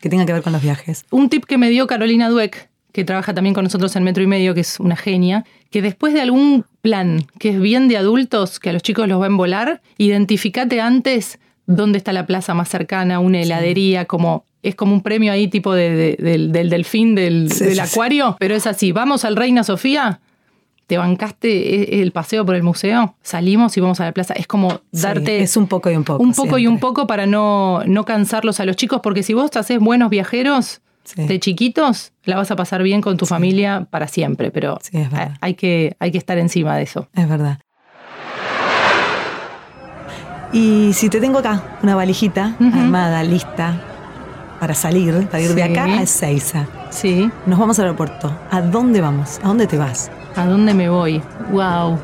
que 0.00 0.10
tengan 0.10 0.26
que 0.26 0.34
ver 0.34 0.42
con 0.42 0.52
los 0.52 0.60
viajes? 0.60 1.06
Un 1.10 1.30
tip 1.30 1.46
que 1.46 1.56
me 1.56 1.70
dio 1.70 1.86
Carolina 1.86 2.28
Dueck, 2.28 2.68
que 2.92 3.04
trabaja 3.04 3.32
también 3.32 3.54
con 3.54 3.64
nosotros 3.64 3.96
en 3.96 4.04
Metro 4.04 4.22
y 4.22 4.26
Medio, 4.26 4.52
que 4.52 4.60
es 4.60 4.78
una 4.78 4.94
genia, 4.94 5.46
que 5.70 5.80
después 5.80 6.12
de 6.12 6.20
algún 6.20 6.66
plan 6.82 7.24
que 7.38 7.48
es 7.48 7.60
bien 7.60 7.88
de 7.88 7.96
adultos, 7.96 8.60
que 8.60 8.68
a 8.68 8.74
los 8.74 8.82
chicos 8.82 9.08
los 9.08 9.18
va 9.18 9.26
a 9.26 9.30
volar, 9.30 9.80
identificate 9.96 10.82
antes 10.82 11.38
dónde 11.76 11.98
está 11.98 12.12
la 12.12 12.26
plaza 12.26 12.54
más 12.54 12.68
cercana, 12.68 13.18
una 13.18 13.40
heladería, 13.40 14.04
como 14.06 14.44
es 14.62 14.74
como 14.74 14.92
un 14.92 15.02
premio 15.02 15.32
ahí 15.32 15.48
tipo 15.48 15.74
del, 15.74 16.52
delfín 16.52 17.14
del, 17.14 17.50
acuario, 17.80 18.36
pero 18.38 18.54
es 18.54 18.66
así, 18.66 18.92
vamos 18.92 19.24
al 19.24 19.36
Reina 19.36 19.64
Sofía, 19.64 20.20
te 20.86 20.98
bancaste 20.98 21.98
e, 21.98 22.02
el 22.02 22.12
paseo 22.12 22.46
por 22.46 22.54
el 22.54 22.62
museo, 22.62 23.16
salimos 23.22 23.76
y 23.76 23.80
vamos 23.80 24.00
a 24.00 24.04
la 24.04 24.12
plaza, 24.12 24.34
es 24.34 24.46
como 24.46 24.80
darte... 24.92 25.42
es 25.42 25.56
un 25.56 25.66
poco 25.66 25.90
y 25.90 25.96
un 25.96 26.04
poco. 26.04 26.22
Un 26.22 26.32
poco 26.32 26.58
y 26.58 26.66
un 26.66 26.78
poco 26.78 27.06
para 27.06 27.26
no, 27.26 27.82
no 27.86 28.04
cansarlos 28.04 28.60
a 28.60 28.64
los 28.64 28.76
chicos, 28.76 29.00
porque 29.02 29.22
si 29.22 29.34
vos 29.34 29.50
te 29.50 29.58
haces 29.58 29.80
buenos 29.80 30.10
viajeros, 30.10 30.80
de 31.16 31.40
chiquitos, 31.40 32.12
la 32.24 32.36
vas 32.36 32.50
a 32.50 32.56
pasar 32.56 32.82
bien 32.82 33.00
con 33.00 33.16
tu 33.16 33.26
familia 33.26 33.86
para 33.90 34.06
siempre, 34.06 34.50
pero 34.50 34.78
hay, 35.40 35.54
que, 35.54 35.96
hay 35.98 36.12
que 36.12 36.18
estar 36.18 36.38
encima 36.38 36.76
de 36.76 36.84
eso. 36.84 37.08
Es 37.14 37.28
verdad. 37.28 37.58
Y 40.52 40.92
si 40.92 41.08
te 41.08 41.20
tengo 41.20 41.38
acá 41.38 41.62
una 41.82 41.94
valijita 41.94 42.54
armada, 42.60 43.22
lista 43.22 43.74
para 44.60 44.74
salir, 44.74 45.26
para 45.28 45.42
ir 45.42 45.54
de 45.54 45.62
acá 45.62 45.84
a 45.84 46.02
Ezeiza. 46.02 46.66
Sí. 46.90 47.30
Nos 47.46 47.58
vamos 47.58 47.78
al 47.78 47.86
aeropuerto. 47.86 48.32
¿A 48.50 48.60
dónde 48.60 49.00
vamos? 49.00 49.40
¿A 49.42 49.48
dónde 49.48 49.66
te 49.66 49.78
vas? 49.78 50.10
¿A 50.36 50.46
dónde 50.46 50.74
me 50.74 50.88
voy? 50.88 51.22
Wow. 51.50 51.98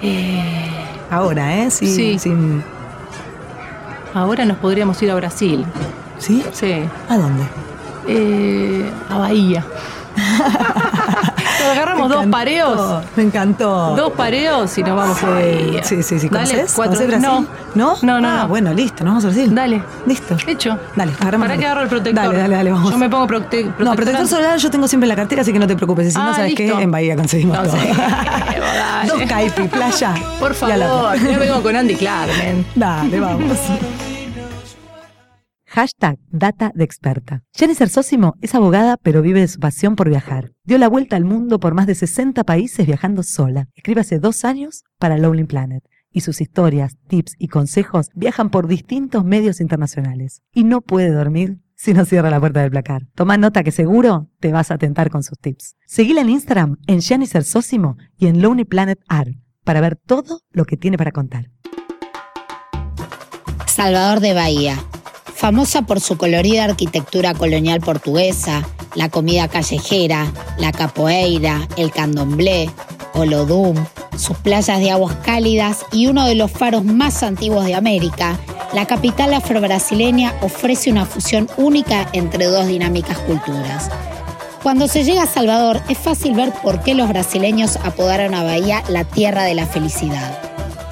Eh, 0.00 0.70
Ahora, 1.10 1.56
¿eh? 1.58 1.70
Sí. 1.70 2.18
Sin... 2.18 2.62
Ahora 4.14 4.44
nos 4.44 4.56
podríamos 4.58 5.02
ir 5.02 5.10
a 5.10 5.16
Brasil. 5.16 5.66
¿Sí? 6.18 6.44
Sí. 6.52 6.84
¿A 7.08 7.16
dónde? 7.18 7.44
Eh, 8.06 8.90
a 9.08 9.18
Bahía. 9.18 9.64
agarramos 11.70 12.08
dos 12.08 12.26
pareos. 12.26 13.04
Me 13.16 13.24
encantó. 13.24 13.94
Dos 13.96 14.12
pareos 14.12 14.76
y 14.78 14.82
nos 14.82 14.96
vamos 14.96 15.22
a 15.22 15.42
ir. 15.42 15.84
Sí, 15.84 16.02
sí, 16.02 16.18
sí. 16.18 16.28
Dale, 16.28 16.66
cuatro. 16.74 17.06
Brasil? 17.06 17.22
No. 17.22 17.46
¿No? 17.74 17.96
No, 18.02 18.20
no. 18.20 18.28
Ah, 18.28 18.46
bueno, 18.46 18.72
listo, 18.72 19.04
nos 19.04 19.12
vamos 19.12 19.24
a 19.24 19.28
Brasil. 19.28 19.54
Dale. 19.54 19.82
Listo. 20.06 20.36
Hecho. 20.46 20.78
Dale, 20.96 21.12
agarramos. 21.20 21.48
¿Para 21.48 21.58
qué 21.58 21.66
agarro 21.66 21.82
el 21.82 21.88
protector? 21.88 22.24
Dale, 22.24 22.38
dale, 22.38 22.56
dale, 22.56 22.72
vamos. 22.72 22.90
Yo 22.90 22.98
me 22.98 23.08
pongo 23.08 23.26
protector. 23.26 23.84
No, 23.84 23.94
protector 23.94 24.26
solar 24.26 24.58
yo 24.58 24.70
tengo 24.70 24.88
siempre 24.88 25.06
en 25.06 25.10
la 25.10 25.16
cartera, 25.16 25.42
así 25.42 25.52
que 25.52 25.58
no 25.58 25.66
te 25.66 25.76
preocupes. 25.76 26.08
Y 26.08 26.10
si 26.10 26.18
no, 26.18 26.30
ah, 26.30 26.34
¿sabes 26.34 26.54
qué? 26.54 26.68
En 26.68 26.90
Bahía 26.90 27.16
conseguimos 27.16 27.56
todo. 27.62 27.72
dos 29.06 29.22
caipi, 29.28 29.68
playa. 29.68 30.14
Por 30.38 30.54
favor, 30.54 31.16
yo 31.16 31.38
vengo 31.38 31.62
con 31.62 31.76
Andy 31.76 31.96
Clark, 31.96 32.30
Dale, 32.74 33.20
vamos. 33.20 33.58
Hashtag 35.72 36.18
Data 36.32 36.72
de 36.74 36.82
Experta. 36.82 37.44
Jennifer 37.54 37.88
Sósimo 37.88 38.34
es 38.40 38.56
abogada, 38.56 38.96
pero 38.96 39.22
vive 39.22 39.38
de 39.38 39.46
su 39.46 39.60
pasión 39.60 39.94
por 39.94 40.08
viajar. 40.08 40.50
Dio 40.64 40.78
la 40.78 40.88
vuelta 40.88 41.14
al 41.14 41.24
mundo 41.24 41.60
por 41.60 41.74
más 41.74 41.86
de 41.86 41.94
60 41.94 42.42
países 42.42 42.84
viajando 42.88 43.22
sola. 43.22 43.68
Escribe 43.76 44.00
hace 44.00 44.18
dos 44.18 44.44
años 44.44 44.82
para 44.98 45.16
Lonely 45.16 45.44
Planet. 45.44 45.84
Y 46.10 46.22
sus 46.22 46.40
historias, 46.40 46.96
tips 47.06 47.36
y 47.38 47.46
consejos 47.46 48.08
viajan 48.16 48.50
por 48.50 48.66
distintos 48.66 49.24
medios 49.24 49.60
internacionales. 49.60 50.42
Y 50.52 50.64
no 50.64 50.80
puede 50.80 51.12
dormir 51.12 51.60
si 51.76 51.94
no 51.94 52.04
cierra 52.04 52.30
la 52.30 52.40
puerta 52.40 52.62
del 52.62 52.72
placar. 52.72 53.06
Toma 53.14 53.36
nota 53.36 53.62
que 53.62 53.70
seguro 53.70 54.28
te 54.40 54.50
vas 54.50 54.72
a 54.72 54.78
tentar 54.78 55.08
con 55.08 55.22
sus 55.22 55.38
tips. 55.38 55.76
Seguila 55.86 56.22
en 56.22 56.30
Instagram 56.30 56.78
en 56.88 57.00
Jennifer 57.00 57.44
Sósimo 57.44 57.96
y 58.18 58.26
en 58.26 58.42
Lonely 58.42 58.64
Planet 58.64 58.98
Art 59.06 59.36
para 59.62 59.80
ver 59.80 59.94
todo 59.94 60.40
lo 60.50 60.64
que 60.64 60.76
tiene 60.76 60.98
para 60.98 61.12
contar. 61.12 61.52
Salvador 63.68 64.18
de 64.18 64.34
Bahía 64.34 64.76
famosa 65.40 65.80
por 65.80 66.00
su 66.00 66.18
colorida 66.18 66.64
arquitectura 66.64 67.32
colonial 67.32 67.80
portuguesa, 67.80 68.62
la 68.94 69.08
comida 69.08 69.48
callejera, 69.48 70.30
la 70.58 70.70
capoeira, 70.70 71.66
el 71.78 71.90
candomblé, 71.90 72.68
Olodum, 73.14 73.74
sus 74.18 74.36
playas 74.36 74.78
de 74.80 74.90
aguas 74.90 75.16
cálidas 75.24 75.86
y 75.92 76.08
uno 76.08 76.26
de 76.26 76.34
los 76.34 76.50
faros 76.50 76.84
más 76.84 77.22
antiguos 77.22 77.64
de 77.64 77.74
América, 77.74 78.38
la 78.74 78.84
capital 78.86 79.32
afrobrasileña 79.32 80.34
ofrece 80.42 80.90
una 80.90 81.06
fusión 81.06 81.48
única 81.56 82.06
entre 82.12 82.44
dos 82.44 82.66
dinámicas 82.66 83.18
culturas. 83.20 83.88
Cuando 84.62 84.88
se 84.88 85.04
llega 85.04 85.22
a 85.22 85.26
Salvador 85.26 85.80
es 85.88 85.96
fácil 85.96 86.34
ver 86.34 86.52
por 86.62 86.82
qué 86.82 86.94
los 86.94 87.08
brasileños 87.08 87.76
apodaron 87.76 88.34
a 88.34 88.44
Bahía 88.44 88.82
la 88.90 89.04
tierra 89.04 89.44
de 89.44 89.54
la 89.54 89.64
felicidad. 89.64 90.38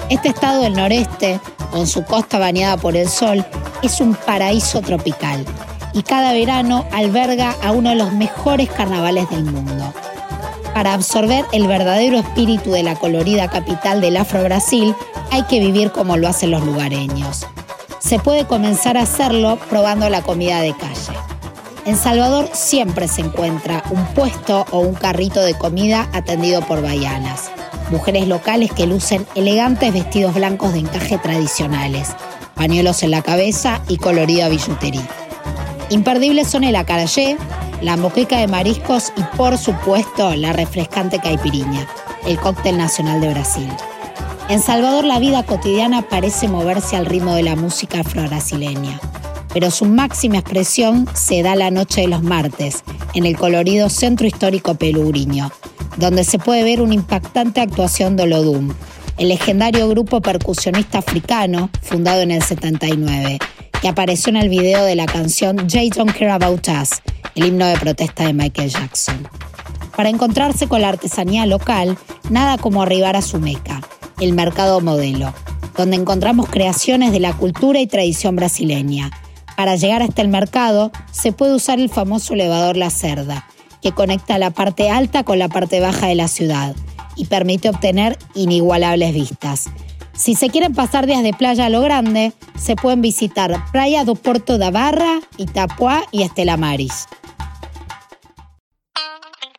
Este 0.09 0.29
estado 0.29 0.63
del 0.63 0.73
noreste, 0.73 1.39
con 1.69 1.85
su 1.85 2.03
costa 2.03 2.39
bañada 2.39 2.77
por 2.77 2.95
el 2.97 3.07
sol, 3.07 3.45
es 3.81 4.01
un 4.01 4.15
paraíso 4.15 4.81
tropical 4.81 5.45
y 5.93 6.03
cada 6.03 6.33
verano 6.33 6.85
alberga 6.91 7.55
a 7.63 7.71
uno 7.71 7.89
de 7.89 7.95
los 7.95 8.13
mejores 8.13 8.69
carnavales 8.69 9.29
del 9.29 9.43
mundo. 9.43 9.93
Para 10.73 10.93
absorber 10.93 11.45
el 11.51 11.67
verdadero 11.67 12.19
espíritu 12.19 12.71
de 12.71 12.83
la 12.83 12.95
colorida 12.95 13.49
capital 13.49 14.01
del 14.01 14.17
Afro-Brasil, 14.17 14.95
hay 15.31 15.43
que 15.43 15.59
vivir 15.59 15.91
como 15.91 16.17
lo 16.17 16.27
hacen 16.27 16.51
los 16.51 16.63
lugareños. 16.63 17.47
Se 17.99 18.19
puede 18.19 18.45
comenzar 18.45 18.97
a 18.97 19.01
hacerlo 19.01 19.57
probando 19.69 20.09
la 20.09 20.21
comida 20.21 20.61
de 20.61 20.75
calle. 20.75 21.17
En 21.85 21.97
Salvador 21.97 22.49
siempre 22.53 23.07
se 23.07 23.21
encuentra 23.21 23.83
un 23.89 24.05
puesto 24.13 24.65
o 24.71 24.79
un 24.79 24.93
carrito 24.93 25.41
de 25.41 25.57
comida 25.57 26.07
atendido 26.13 26.61
por 26.61 26.81
baianas 26.81 27.49
mujeres 27.91 28.27
locales 28.27 28.71
que 28.71 28.87
lucen 28.87 29.25
elegantes 29.35 29.93
vestidos 29.93 30.35
blancos 30.35 30.73
de 30.73 30.79
encaje 30.79 31.17
tradicionales, 31.17 32.09
pañuelos 32.59 33.03
en 33.03 33.11
la 33.11 33.21
cabeza 33.21 33.81
y 33.87 33.95
colorida 33.95 34.49
billutería. 34.49 35.07
Imperdibles 35.89 36.49
son 36.49 36.65
el 36.65 36.75
acarayé, 36.75 37.37
la 37.81 37.95
moqueca 37.95 38.37
de 38.37 38.47
mariscos 38.47 39.13
y 39.15 39.21
por 39.37 39.57
supuesto 39.57 40.35
la 40.35 40.51
refrescante 40.51 41.19
caipiriña, 41.19 41.87
el 42.27 42.37
cóctel 42.37 42.77
nacional 42.77 43.21
de 43.21 43.29
Brasil. 43.29 43.69
En 44.49 44.61
Salvador 44.61 45.05
la 45.05 45.19
vida 45.19 45.43
cotidiana 45.43 46.01
parece 46.01 46.49
moverse 46.49 46.97
al 46.97 47.05
ritmo 47.05 47.33
de 47.33 47.43
la 47.43 47.55
música 47.55 48.01
afro-brasileña, 48.01 48.99
pero 49.53 49.71
su 49.71 49.85
máxima 49.85 50.39
expresión 50.39 51.07
se 51.13 51.41
da 51.41 51.55
la 51.55 51.71
noche 51.71 52.01
de 52.01 52.09
los 52.09 52.23
martes, 52.23 52.83
en 53.13 53.25
el 53.25 53.37
colorido 53.37 53.89
centro 53.89 54.27
histórico 54.27 54.75
pelugriño, 54.75 55.49
donde 55.95 56.25
se 56.25 56.39
puede 56.39 56.65
ver 56.65 56.81
una 56.81 56.93
impactante 56.93 57.61
actuación 57.61 58.17
de 58.17 58.23
Olodum, 58.23 58.73
el 59.19 59.27
legendario 59.27 59.89
grupo 59.89 60.21
percusionista 60.21 60.99
africano 60.99 61.69
fundado 61.81 62.21
en 62.21 62.31
el 62.31 62.41
79, 62.41 63.37
que 63.81 63.89
apareció 63.89 64.29
en 64.29 64.37
el 64.37 64.47
video 64.47 64.85
de 64.85 64.95
la 64.95 65.05
canción 65.07 65.69
Jay 65.69 65.89
Don't 65.89 66.13
Care 66.13 66.31
About 66.31 66.65
Us, 66.69 67.01
el 67.35 67.47
himno 67.47 67.65
de 67.65 67.77
protesta 67.77 68.25
de 68.25 68.33
Michael 68.33 68.69
Jackson. 68.69 69.27
Para 69.93 70.07
encontrarse 70.07 70.69
con 70.69 70.81
la 70.81 70.87
artesanía 70.87 71.45
local, 71.45 71.97
nada 72.29 72.57
como 72.57 72.81
arribar 72.81 73.17
a 73.17 73.21
su 73.21 73.39
meca, 73.39 73.81
el 74.21 74.31
mercado 74.31 74.79
modelo, 74.79 75.33
donde 75.75 75.97
encontramos 75.97 76.47
creaciones 76.47 77.11
de 77.11 77.19
la 77.19 77.33
cultura 77.33 77.81
y 77.81 77.87
tradición 77.87 78.37
brasileña. 78.37 79.11
Para 79.57 79.75
llegar 79.75 80.01
hasta 80.01 80.21
el 80.21 80.29
mercado 80.29 80.93
se 81.11 81.33
puede 81.33 81.55
usar 81.55 81.81
el 81.81 81.89
famoso 81.89 82.35
elevador 82.35 82.77
La 82.77 82.89
Cerda, 82.89 83.45
que 83.81 83.91
conecta 83.91 84.37
la 84.37 84.51
parte 84.51 84.89
alta 84.89 85.25
con 85.25 85.39
la 85.39 85.49
parte 85.49 85.81
baja 85.81 86.07
de 86.07 86.15
la 86.15 86.29
ciudad 86.29 86.73
y 87.19 87.25
permite 87.25 87.69
obtener 87.69 88.17
inigualables 88.33 89.13
vistas. 89.13 89.69
Si 90.13 90.35
se 90.35 90.49
quieren 90.49 90.73
pasar 90.73 91.05
días 91.05 91.21
de 91.21 91.33
playa 91.33 91.65
a 91.65 91.69
lo 91.69 91.81
grande, 91.81 92.33
se 92.57 92.75
pueden 92.75 93.01
visitar 93.01 93.53
Praia 93.71 94.05
do 94.05 94.15
Porto 94.15 94.57
da 94.57 94.71
Barra, 94.71 95.19
Itapuá 95.37 96.03
y 96.11 96.23
Estela 96.23 96.57
Maris. 96.57 97.07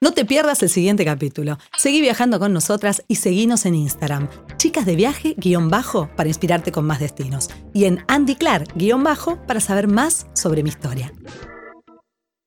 No 0.02 0.12
te 0.12 0.24
pierdas 0.24 0.62
el 0.62 0.70
siguiente 0.70 1.04
capítulo. 1.04 1.58
Seguí 1.76 2.00
viajando 2.00 2.38
con 2.38 2.54
nosotras 2.54 3.02
y 3.06 3.16
seguinos 3.16 3.66
en 3.66 3.74
Instagram. 3.74 4.28
Chicas 4.56 4.86
de 4.86 4.96
viaje 4.96 5.34
guion 5.36 5.68
bajo 5.68 6.08
para 6.16 6.30
inspirarte 6.30 6.72
con 6.72 6.86
más 6.86 7.00
destinos. 7.00 7.50
Y 7.74 7.84
en 7.84 8.02
Andy 8.08 8.34
Clark 8.36 8.72
guion 8.74 9.02
bajo 9.02 9.36
para 9.46 9.60
saber 9.60 9.88
más 9.88 10.26
sobre 10.32 10.62
mi 10.62 10.70
historia. 10.70 11.12